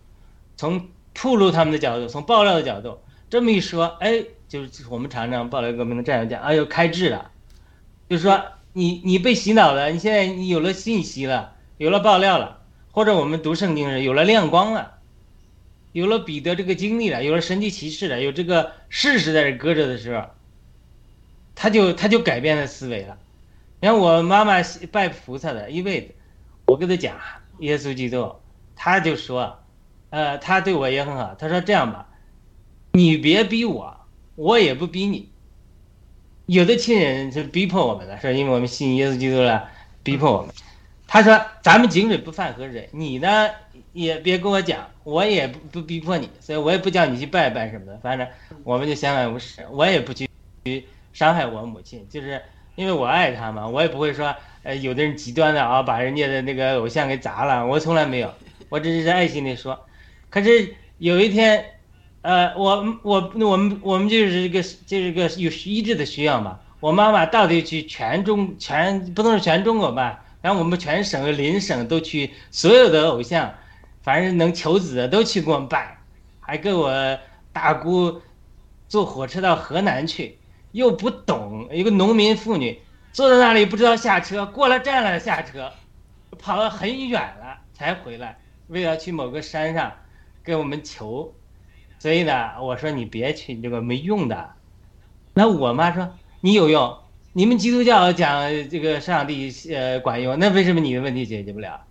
[0.56, 7.30] 从铺路他们的角度，从爆料的角度，这么一说，哎，就是我们常常爆料革命的战友讲，哎呦开智了，
[8.06, 12.60] 就是说你你被洗脑了，你现在你有了信息了，有了爆料了，
[12.90, 14.98] 或者我们读圣经时有了亮光了，
[15.92, 20.26] 有了彼得这个经历了，有了神迹骑士了，有这个事实在这搁着的时候。
[21.54, 23.16] 他就他就改变了思维了，
[23.80, 24.56] 你看我妈妈
[24.90, 26.14] 拜菩萨的一辈子，
[26.66, 27.16] 我跟他讲
[27.60, 28.36] 耶稣基督，
[28.76, 29.60] 他就说，
[30.10, 31.34] 呃，他对我也很好。
[31.38, 32.08] 他说这样吧，
[32.92, 33.96] 你别逼我，
[34.34, 35.28] 我也不逼你。
[36.46, 39.68] 有的亲人是逼迫我们的，说因为我们信耶稣基督了，
[40.02, 40.54] 逼迫我们。
[41.06, 43.48] 他说咱们井水不犯河水，你呢
[43.92, 48.26] 也别跟我讲，我也不不逼迫你，所以我也不叫你去拜拜什么的，反正
[48.64, 50.28] 我们就相安无事，我也不去。
[51.12, 52.40] 伤害我母亲，就是
[52.74, 58.32] 因为我爱她嘛，我也不会说，呃，有的人极端的啊，把人家的那个偶像给砸了，我从来没有，
[58.70, 59.78] 我只是在爱心的说。
[60.30, 61.62] 可是有一天，
[62.22, 73.52] 呃，我我我们我们就是一个就是个有医治的需要嘛，我妈妈到底去全中全不能是全中国吧，然后我们全省邻省都去，所有的偶像，
[74.02, 75.98] 凡是能求子的都去给我们拜，
[76.40, 77.18] 还给我
[77.52, 78.20] 大姑
[78.88, 80.38] 坐火车到河南去。
[80.72, 82.80] 又不懂一个农民妇女
[83.12, 85.70] 坐在那里不知道下车，过了站了下车，
[86.38, 88.38] 跑了很远了才回来，
[88.68, 89.92] 为了去某个山上
[90.42, 91.34] 给我们求，
[92.02, 94.50] 所以呢，我说你别去你这个没用的。
[95.34, 96.10] 那我妈说
[96.40, 96.98] 你有用，
[97.32, 101.82] 你们基督教讲这个上帝呃管用，那为什么你的问题解决不了？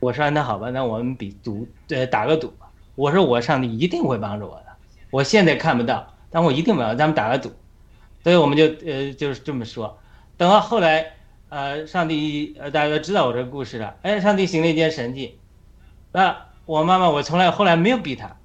[0.00, 2.68] 我说那好吧，那我们比赌呃打个赌吧。
[2.94, 4.66] 我说我上帝一定会帮助我的，
[5.08, 7.50] 我现在看不到，但我一定帮，咱们打个赌。
[8.22, 9.98] 所以我们就呃就是这么说，
[10.36, 11.12] 等到后来，
[11.48, 13.96] 呃，上帝呃大家都知道我这个故事了。
[14.02, 15.38] 哎，上帝行了一件神迹，
[16.12, 18.36] 那我妈妈我从来后来没有逼她。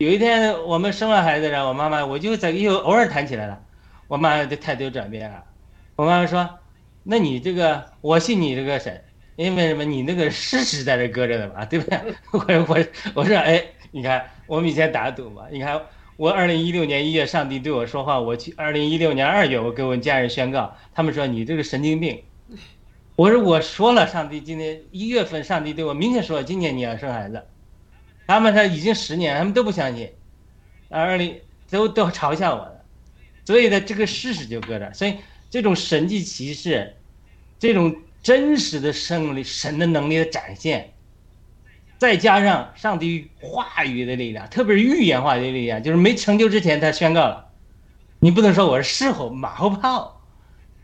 [0.00, 3.62] 有一天我们生了孩子了，我妈妈我就在又偶尔谈起来了，
[4.08, 5.44] 我妈的态度转变了。
[5.94, 6.58] 我妈妈说
[7.04, 9.04] ：“那你这个我信你这个神，
[9.36, 9.84] 因为什么？
[9.84, 11.98] 你那个事实在这搁着的嘛， 对不对？”
[12.32, 15.78] 我我我说：“哎，你看我们以前打赌嘛，你看。”
[16.16, 18.20] 我二零一六年一月，上帝对我说话。
[18.20, 22.22] 我去二零一六年二月，我给我家人宣告，他们说你这个神经病。
[23.16, 27.42] 我说我说了，上帝今年一月份，上帝对我明确说，今年你要生孩子。
[28.30, 30.08] 他们他已经十年，他们都不相信，
[30.88, 32.84] 二零都都嘲笑我的。
[33.44, 34.92] 所以呢，这个事实就搁这。
[34.92, 35.16] 所以
[35.50, 36.94] 这种神迹奇事，
[37.58, 37.92] 这种
[38.22, 40.92] 真实的胜利、神的能力的展现。
[41.98, 47.50] 再加上上帝话语的力量，特别是预言话语的力量，就是没成就之前他宣告了，
[48.20, 50.22] 你不能说我是事后马后炮，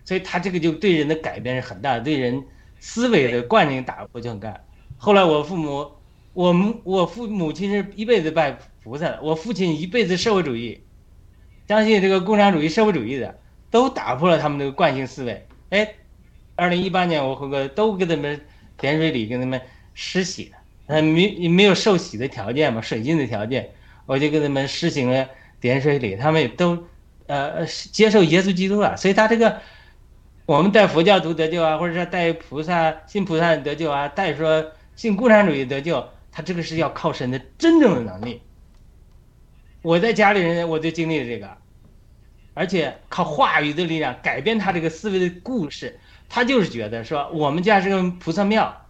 [0.04, 2.44] 所以他这个就对人的改变是很大的，对人
[2.80, 4.64] 思维的惯性打破就很干。
[4.96, 5.92] 后来我父母，
[6.36, 10.82] 我们我父母亲是一辈子拜菩萨的，我父亲一辈子社会主义，
[11.66, 13.38] 相信这个共产主义社会主义的，
[13.70, 15.46] 都打破了他们那个惯性思维。
[15.70, 15.94] 哎，
[16.54, 18.38] 二零一八年我回国都给他们
[18.76, 19.58] 点水礼，给他们
[19.94, 20.58] 施洗了。
[20.86, 23.70] 他没没有受洗的条件嘛，水浸的条件，
[24.04, 25.26] 我就给他们施行了
[25.58, 26.86] 点水礼，他们也都，
[27.28, 28.94] 呃，接受耶稣基督了。
[28.98, 29.62] 所以他这个，
[30.44, 36.06] 我们带佛教徒得救啊，或者说带菩萨信菩萨得救啊，带说信共产主义得救，
[36.36, 38.42] 他这个是要靠神的真正的能力。
[39.80, 41.56] 我在家里人我就经历了这个，
[42.52, 45.98] 而且靠话语的力量改变他这个思维的故事，
[46.28, 48.82] 他就是觉得说我们家是个菩萨庙。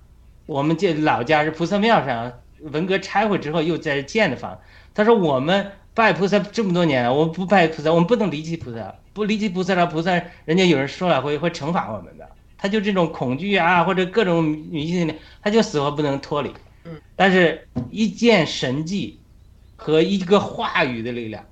[0.46, 2.32] 我们这老家是菩萨庙上，
[2.62, 4.58] 文革拆毁之后又在建的房。
[4.92, 12.28] 他说我们拜菩萨这么多年了，我们不拜菩萨，我们不能离弃菩萨，不离弃菩萨了，菩萨人家有人说了会会惩罚我们的。
[12.58, 16.50] 他就这种恐惧啊，或者各种迷信的，他就死活不能脱离。
[17.14, 19.18] 但是一件神迹
[19.76, 21.44] 和一个话语的力量，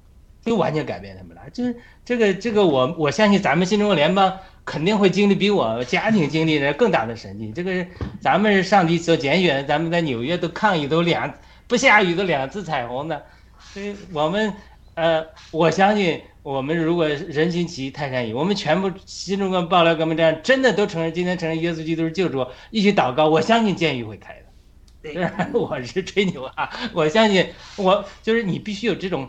[0.45, 1.43] 就完全改变他们了。
[1.53, 4.39] 就是这个这个，我我相信咱们新中国联邦。
[4.67, 7.53] 肯定会经历比我家庭经历的更大的神迹。
[7.55, 7.87] 这个是
[8.19, 11.31] 咱们是上帝所拣选，咱们在纽约都抗议都两
[11.69, 13.27] 不下雨都两次彩虹的，
[13.75, 14.55] 所以我们
[14.95, 24.44] 呃，我相信我们如果人心齐，泰山移，我们全部新中国爆料革命战真的都承认，今天承认耶稣基督是救主，一起祷告，我相信监狱会开的。
[25.05, 29.29] 对虽然 我是吹牛啊，我相信我就是你必须有这种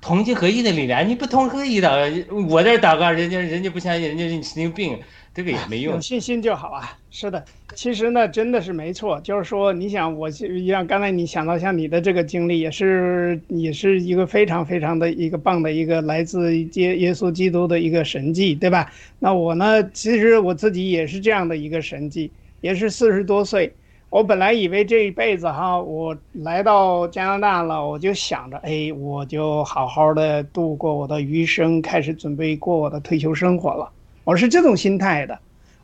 [0.00, 1.90] 同心合一的力量，你不同合一祷
[2.28, 4.98] 告，我这祷告，人家人家不相信，人家是你神经病，
[5.32, 6.00] 这个也没用有。
[6.00, 6.98] 信心就好啊。
[7.10, 7.44] 是的，
[7.74, 18.92] 其实呢，真的是没错，就是说，你想，我就像刚才你想到像你的这个经历，也是也是一个非常非常的一个棒的一个来自耶耶稣基督的一个神迹，对吧？
[19.18, 22.30] 那我呢，其实我自己也是这样的一个神迹，
[22.60, 23.72] 也是四十多岁。
[24.08, 33.90] 我本来以为这一辈子哈，我来到加拿大了，我就想着，哎，我就好好的度过我的余生，开始准备过我的退休生活了。
[34.22, 35.36] 我是这种心态的，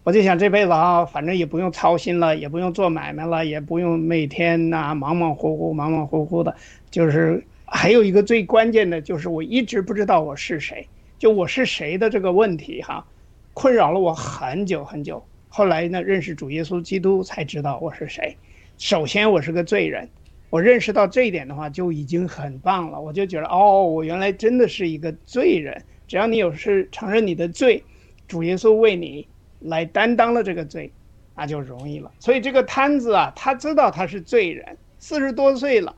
[0.05, 6.55] 我就想这辈子啊，反正也不用操心了，也不用做买卖了，也不用每天呐、忙忙活活、忙忙活活的。
[6.91, 10.87] 就是还有一个最关键的，就是我一直不知道我是谁，
[11.19, 13.05] 就我是谁的这个问题哈，
[13.53, 15.23] 困扰了我很久很久。
[15.55, 18.35] 后来呢，认识主耶稣基督才知道我是谁。
[18.79, 20.09] 首先，我是个罪人，
[20.49, 22.99] 我认识到这一点的话，就已经很棒了。
[22.99, 25.85] 我就觉得，哦，我原来真的是一个罪人。
[26.09, 27.85] 只要你有事承认你的罪，
[28.27, 29.29] 主耶稣为你
[29.61, 30.91] 来担当了这个罪，
[31.37, 32.11] 那就容易了。
[32.19, 35.95] 所以这个摊子啊，他知道他是罪人，四十多岁了，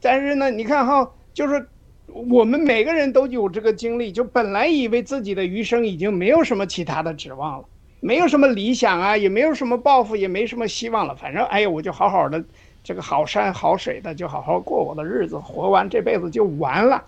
[0.00, 1.64] 但是呢，你看哈，就是
[2.08, 7.68] 我们每个人都有这个经历，就本来以为自己的余生已经没有什么其他的指望了。
[8.06, 11.16] 没有什么理想啊，也没有什么抱负，也没什么希望了。
[11.16, 12.44] 反正哎呀，我就好好的，
[12.84, 17.02] 这个好山好水的，就好好过我的日子，活完这辈子就完了。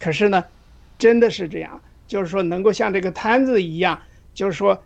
[0.00, 0.42] 可是呢，
[0.96, 4.00] 真的是这样，就是说能够像这个摊子一样，
[4.32, 4.82] 就是说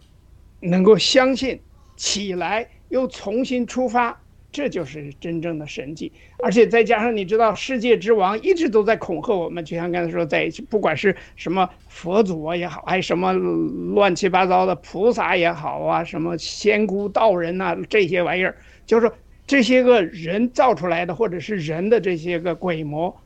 [0.58, 1.60] 能够相信
[1.96, 4.18] 起来又重新出发，
[4.52, 6.12] 这就是真正的神迹。
[6.42, 18.56] 而且再加上你知道，世界之王一直都在恐吓我们，就像刚才说，在不管是什么佛祖啊也好，还什么乱七八糟的菩萨也好啊，什么仙姑道人呐、这些玩意儿，
[18.86, 19.14] 就是说
[19.46, 23.16] 这些个人造出来的，或者是人的这些个鬼魔，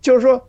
[0.00, 0.48] 就是说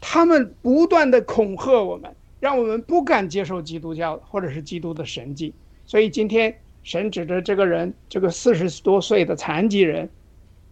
[0.00, 2.10] 他们不断的恐吓我们，
[2.40, 5.52] 让我们不敢接受基督教或者是基督的神迹。
[5.86, 6.54] 所以今天
[6.88, 10.08] 神指着这个人，这个四十多岁的残疾人，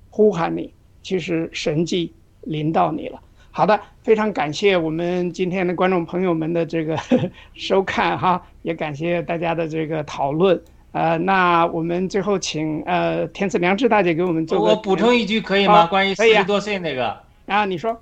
[0.09, 0.73] 呼喊你。
[1.03, 2.11] 其实神迹
[2.41, 3.21] 临到你了。
[3.51, 6.99] 好的，非常感谢我们今天的观众朋友们的这个
[7.53, 10.59] 收看哈，也感谢大家的这个讨论。
[10.93, 14.65] 呃，那我们最后请呃天赐良知大姐给我们做个。
[14.71, 15.83] 我补充一句可以吗？
[15.83, 17.15] 好关于四十多岁那个，
[17.45, 18.01] 啊，你说。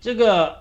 [0.00, 0.56] 这个，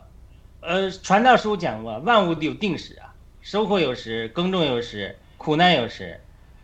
[0.59, 6.19] 呃，传道书讲过，万物有定时啊，收获有时，耕种有时，苦难有时，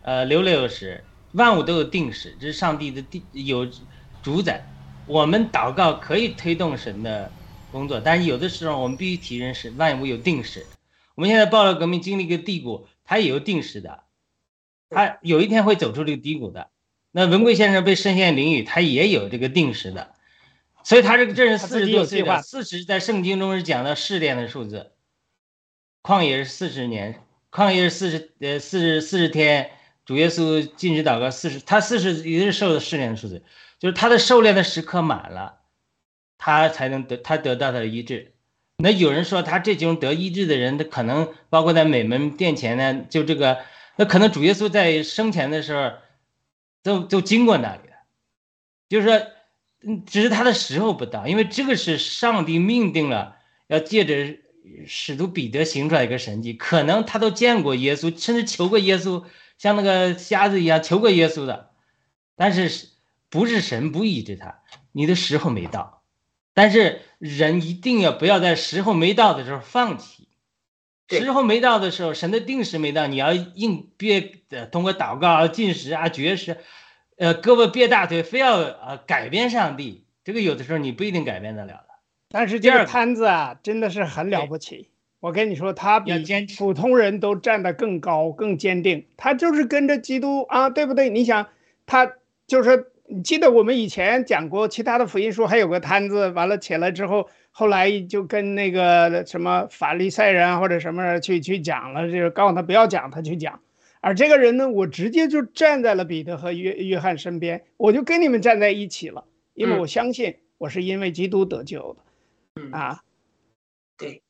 [0.05, 3.67] 呃，流泪有时，万物都有定时，这是上帝的定有
[4.21, 4.63] 主宰。
[5.07, 7.31] 我们祷告可以推动神的
[7.71, 10.63] 工作，但是有的时候我们必须提认识万物有定时。
[11.15, 14.03] 我们现在暴乱革命经历一个低谷，它也有定时的，
[14.91, 16.69] 它有一天会走出这个低谷的。
[17.11, 20.13] 那文贵先生被深陷淋雨，他也有这个定时的，
[20.83, 24.91] 所以他这个这是四十多岁的，有计划四十在圣经中是讲到试炼的数字，
[26.03, 29.71] 旷野是四十年，旷野是四十呃四十四十天，
[30.05, 33.43] 主耶稣禁止祷告四十，他四十也是受的试炼的数字，
[33.79, 35.59] 就是他的受炼的时刻满了，
[36.37, 38.33] 他才能得他得到他的医治。
[38.77, 43.59] 那有人说他这几种得医治的人，他可能包括在美门殿前呢，就这个，
[43.95, 45.93] 那可能主耶稣在生前的时候，
[46.83, 47.81] 都都经过那里，
[48.89, 49.27] 就是说，
[49.81, 53.37] 嗯，只是他的时候不到，因为这个是上帝命定了，
[53.67, 54.37] 要借着
[54.85, 59.23] 使徒彼得行出来一个神迹，可能他都见过耶稣，甚至求过耶稣，
[59.57, 61.71] 像那个瞎子一样求过耶稣的，
[62.35, 62.87] 但是是
[63.29, 64.61] 不是神不医治他，
[64.91, 66.03] 你的时候没到。
[66.53, 70.29] 但是人一定要不要在时候没到的时候放弃，
[71.09, 76.57] 时候没到的时候，神的定时没到，你要硬憋呃通过祷告啊、进食啊、绝食，
[77.17, 81.89] 呃胳膊憋大腿，非要呃改变上帝，这个有的时候你不一定改变得了的。
[82.29, 84.89] 但是这个第二个摊子啊，真的是很了不起。
[85.25, 86.11] 我跟你说，他比
[86.55, 89.07] 普通人都站得更高、更坚定。
[89.17, 91.09] 他就是跟着基督啊，对不对？
[91.09, 91.47] 你想，
[91.87, 92.13] 他
[92.45, 103.59] 就是你记得我们以前讲过，其他的福音书还有个摊子，完了起来之后，后来就跟那个什么法利赛人啊或者什么人去去讲了，就是告诉他不要讲，他去讲。
[104.01, 109.25] 而这个人呢，我直接就站在了彼得和约约翰身边，我就跟你们站在一起了，
[109.55, 112.61] 因为嗯我相信我是因为基督得救的。
[112.61, 113.01] 嗯啊，
[113.97, 114.21] 对，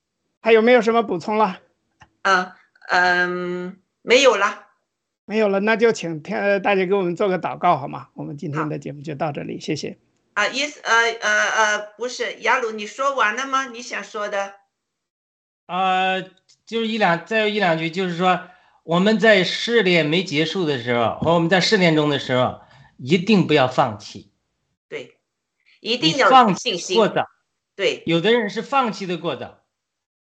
[0.45, 1.59] 还有没有什么补充了？
[2.21, 2.55] 啊，
[2.89, 4.67] 嗯，没有了。
[5.25, 8.09] 没有了，那就请天大姐给我们做个祷告好吗？
[8.13, 9.97] 我们今天的节目就到这里，谢谢。
[10.35, 13.69] 啊，意思呃呃呃，不是雅鲁，你说完了吗？
[13.69, 14.53] 你想说的？
[15.65, 16.21] 啊，
[16.67, 18.39] 就是一两，再有一两句，就是说
[18.83, 22.61] 我们在试炼没结束的时候，和我们在试炼中的时候，
[22.99, 24.31] 一定不要放弃。
[24.87, 25.17] 对，
[25.79, 27.25] 一定要放信心过早。
[27.75, 29.64] 对，有的人是放弃的过早，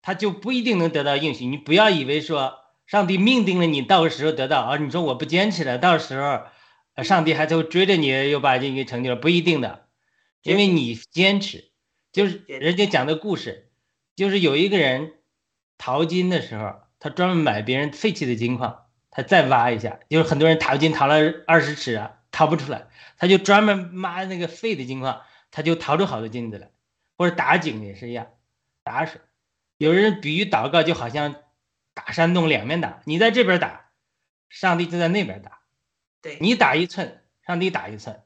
[0.03, 1.47] 他就不一定能得到应许。
[1.47, 6.43] 你不要以为说上帝命定了你到时候得到啊，你说我不坚持了，到时候
[7.03, 9.87] 上帝还就追着你又把这个成就了，不一定的，
[10.43, 11.71] 因为你坚持。
[12.13, 13.71] 就是人家讲的故事，
[14.17, 15.15] 就是有一个人
[15.79, 21.17] 淘金的时候，他专门买别人废弃的金矿，他再挖一下，就是很多人淘金淘了
[21.47, 26.71] 二十尺啊，淘不出来，他就专门挖那个废的金矿，他就淘出好多金子来。
[27.17, 28.27] 或者打井也是一样，
[28.85, 29.21] 打水。
[29.83, 31.35] 有人比喻祷告就好像
[31.93, 33.03] 打山洞，两面打。
[33.05, 33.91] 你在这边打，
[34.49, 35.59] 上帝就在那边打。
[36.21, 38.23] 对你打一寸，上帝打一寸。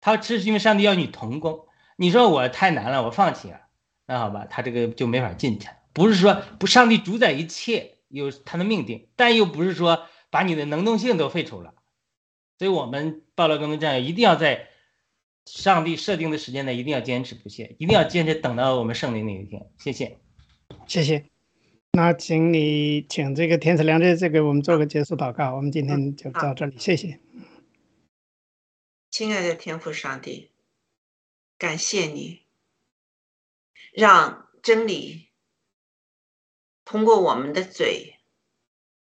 [0.00, 1.66] 他这是因为上帝要你同工。
[1.96, 3.60] 你说我太难了，我放弃了，
[4.06, 5.68] 那好吧，他这个就没法进去。
[5.92, 11.74] 不是说不，上帝主宰一切，有他的命定，但又不是说把你的能动性都废除了。
[12.58, 14.68] 所以，我们报了更多战友一定要在。
[15.46, 19.68] 上帝设定的时间内，一定要坚持不懈，一定要坚持等到我们胜利那一天。
[19.78, 20.18] 谢谢，
[20.90, 21.24] 谢谢。
[21.92, 25.54] 那请你请这个天赐良知这个我们做个结束祷告。
[25.54, 27.20] 我们今天就到这里，谢谢。
[29.12, 30.50] 亲爱的天父上帝，
[31.56, 32.42] 感谢你
[33.92, 35.28] 让真理
[36.84, 38.16] 通过我们的嘴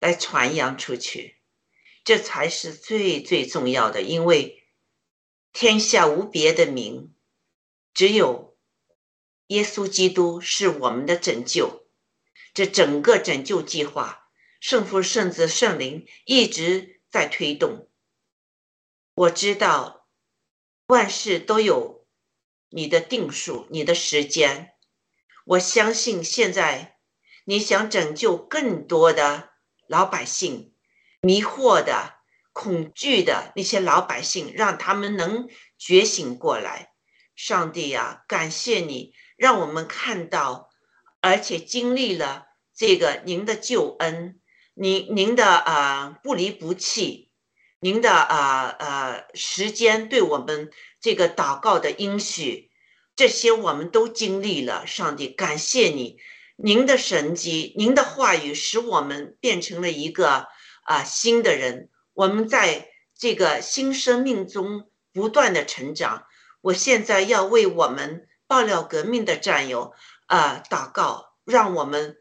[0.01, 1.37] 来传扬出去，
[2.03, 4.57] 这才是最最重要的，因为。
[5.53, 7.13] 天下无别的名，
[7.93, 8.50] 只有
[9.51, 11.83] 耶稣基督是我们的拯救。
[12.53, 14.29] 这整个拯救计划，
[14.61, 17.89] 圣父、圣子、圣灵一直在推动。
[19.13, 20.07] 我知道
[20.87, 22.07] 万事都有
[22.69, 24.73] 你的定数，你的时间。
[25.43, 26.97] 我相信现在
[27.43, 29.49] 你想拯救更多的
[29.85, 30.73] 老百姓，
[31.21, 32.21] 迷惑的。
[32.53, 35.47] 恐惧的那些老百姓，让他们能
[35.77, 36.91] 觉醒过来。
[37.33, 40.69] 上帝呀，感谢你，让我们看到，
[41.19, 42.45] 而且经历了
[42.75, 44.39] 这个您的救恩，
[44.75, 47.31] 您您的啊不离不弃，
[47.79, 50.69] 您的啊呃时间对我们
[50.99, 52.69] 这个祷告的应许，
[53.15, 54.85] 这些我们都经历了。
[54.85, 56.19] 上帝，感谢你，
[56.55, 60.45] 您的神迹，您的话语，使我们变成了一个
[60.83, 61.89] 啊新的人。
[62.13, 66.27] 我们在这个新生命中不断的成长。
[66.61, 69.93] 我现在要为我们爆料革命的战友
[70.25, 72.17] 啊祷告，让我们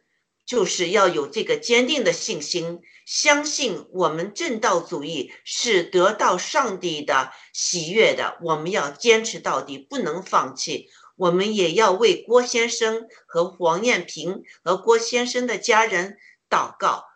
[0.47, 8.39] 就是要有这个坚定的信心，相信我们正道主义是得到上帝的喜悦的。
[8.43, 10.89] 我们要坚持到底，不能放弃。
[11.17, 16.17] 我们也要为郭先生和黄艳平和郭先生的家人
[16.49, 17.07] 祷告。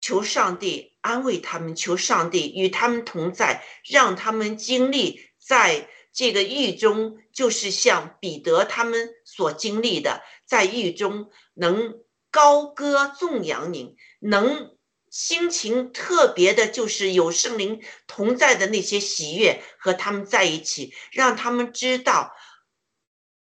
[0.00, 14.74] 求上帝安慰他们，求上帝与他们同在，让他们经历在这个狱中，就是像彼得他们所经历的，在狱中能高歌颂扬您，能
[15.10, 22.32] 心情特别的，就是有圣灵同在的那些喜悦和他们在一起，让他们知道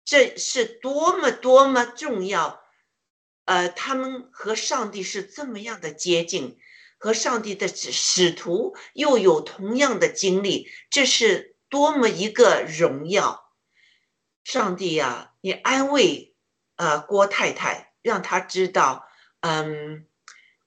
[0.05, 2.63] 这是多么多么重要。
[3.43, 6.57] 呃，他们和上帝是这么样的接近，
[6.97, 13.49] 和上帝的使使徒又有同样的经历，这是多么一个荣耀！
[14.43, 16.35] 上帝呀，你安慰
[16.75, 19.07] 呃郭太太，让她知道，
[19.39, 20.05] 嗯，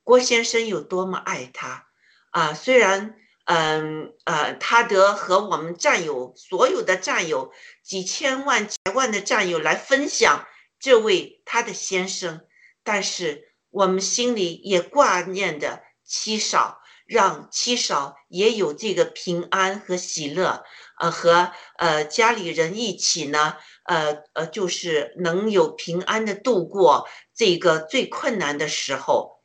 [0.02, 1.86] 郭先生有多么爱她
[2.30, 2.54] 啊！
[2.54, 3.14] 虽然，
[3.44, 7.52] 嗯呃，他得和我们战友所有的战友
[7.84, 10.44] 几千万、几万的战友来分享
[10.80, 12.44] 这位他的先生。
[12.82, 20.64] 但是我们心里也挂念着七嫂，让七嫂也有这个平安和喜乐，
[20.98, 29.40] 呃，和呃家里人一起呢，呃呃，就是能有平安的度过这个最困难的时候。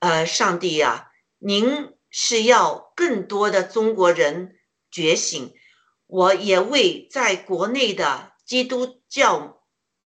[0.00, 4.56] 呃，上帝呀，您是要更多的中国人
[4.90, 5.54] 觉醒，
[6.06, 9.62] 我也为在国内的基督教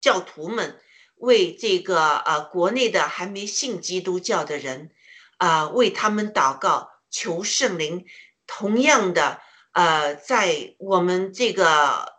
[0.01, 0.79] 教徒们。
[1.19, 4.91] 为这个呃国内的还没信基督教的人，
[5.37, 8.05] 啊，为他们祷告，求圣灵。
[8.45, 9.41] 同样的，
[9.77, 12.13] 呃，在我们这个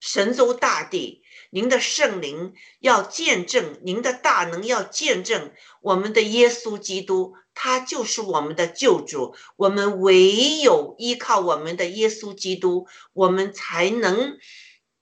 [0.00, 9.36] 神州大地，您的圣灵要见证，您的大能要见证我们的耶稣基督，他就是我们的救主。
[9.54, 14.36] 我们唯有依靠我们的耶稣基督，我们才能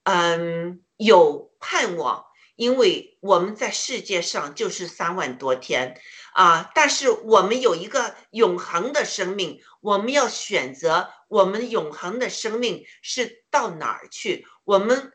[0.03, 5.99] 嗯，有盼望，因为我们在世界上就是三万多天
[6.35, 14.47] 啊，但是我们有一个永恒的生命，我们要选择我们永恒的生命是到哪儿去？
[14.65, 15.13] 我们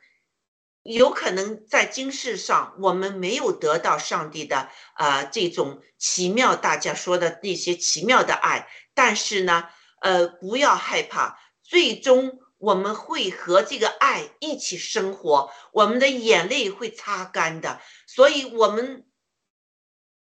[0.84, 9.68] 有可能在今世上，我们没有得到上帝的啊这种奇妙，大家说的那些奇妙的爱，但是呢，
[10.02, 12.40] 呃，不要害怕，最终。
[12.60, 19.06] 我们会和这个爱一起生活，我们的眼泪会擦干的，所以，我们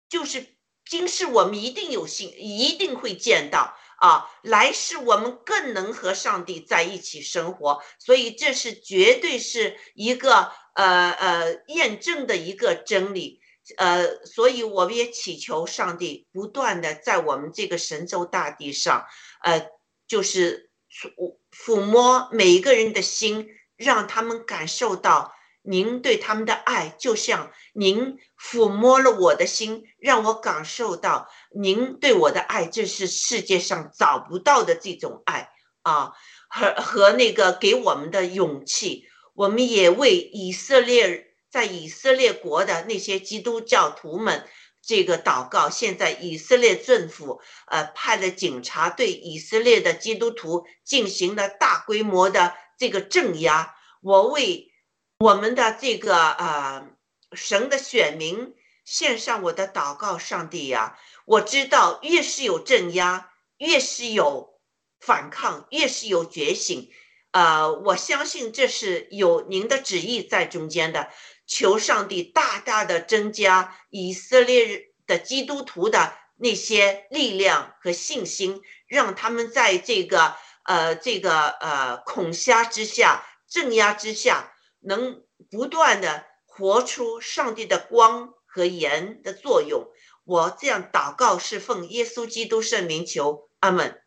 [0.09, 0.47] 就是
[0.89, 13.41] 今世我们一定有幸，一定会见到啊，来世我们更能和上帝在一起生活，所以这是绝对是一个呃呃验证的一个真理，
[13.77, 19.05] 呃，所以我们也祈求上帝不断的在我们这个神州大地上，
[19.43, 19.69] 呃，
[20.07, 20.67] 就是。
[20.91, 23.47] 抚抚摸每一个人的心，
[23.77, 25.33] 让他们感受到
[25.69, 35.51] 您对他们的爱，就像您抚摸了我的心，让我感受到您对我的爱，这是世界上找不到的这种爱
[35.83, 36.13] 啊，
[36.49, 39.05] 和和那个给我们的勇气。
[39.35, 44.49] 我们也为以色列在以色列国的那些基督教徒们。
[44.81, 53.75] 这个祷告，现在以色列政府呃派了警察对以色列的基督徒进行了大规模的这个镇压。
[54.01, 54.73] 我为
[55.21, 56.89] 我们的这个呃
[57.33, 58.55] 神的选民
[58.85, 64.61] 献上我的祷告，上帝呀，我知道越是有镇压，越是有
[65.01, 66.89] 反抗，越是有觉醒。
[67.33, 71.11] 呃，我相信这是有您的旨意在中间的。
[71.49, 89.89] 求上帝大大的增加以色列的基督徒的那些力量和信心，让他们在这个呃这个呃恐吓之下、镇压之下，能不断的活出上帝的光和盐的作用。
[90.25, 94.03] 我这样祷告，是奉耶稣基督圣名求，阿门，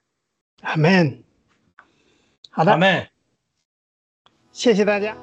[0.61, 1.23] 阿门。
[2.49, 3.09] 好的，阿门。
[4.51, 5.17] 谢谢大家。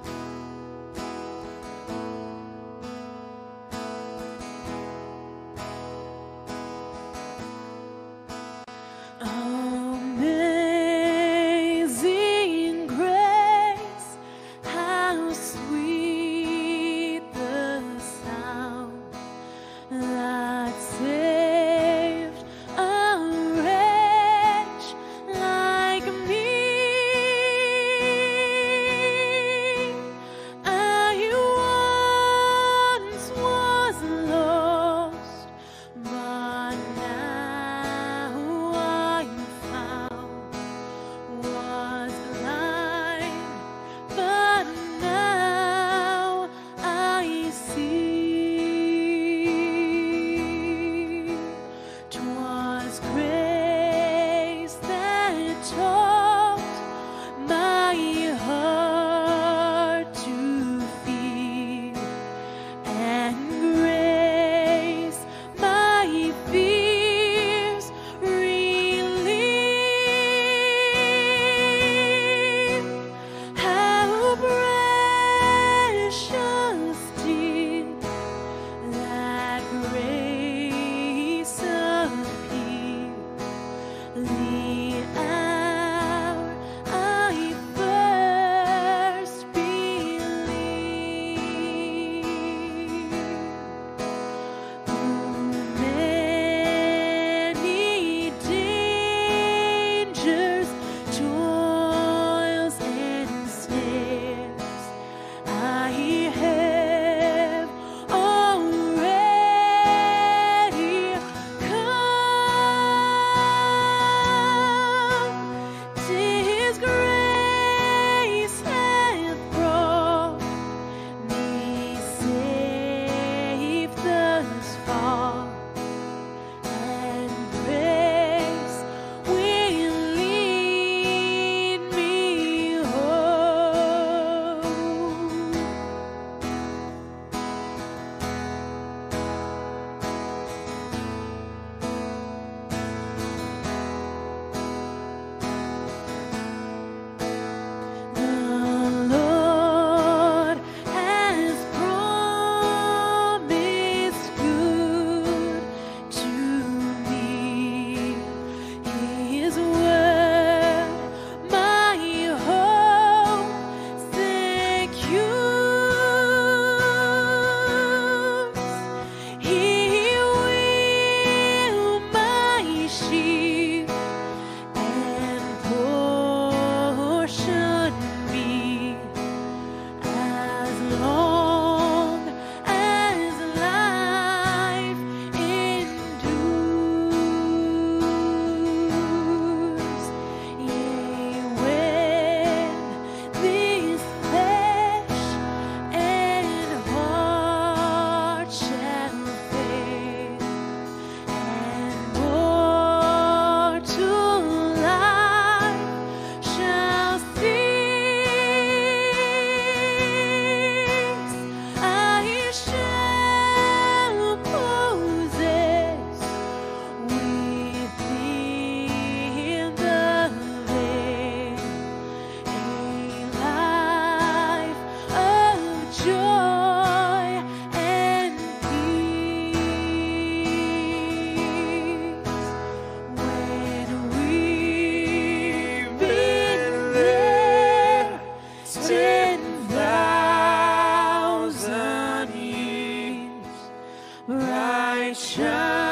[245.09, 245.88] 在想。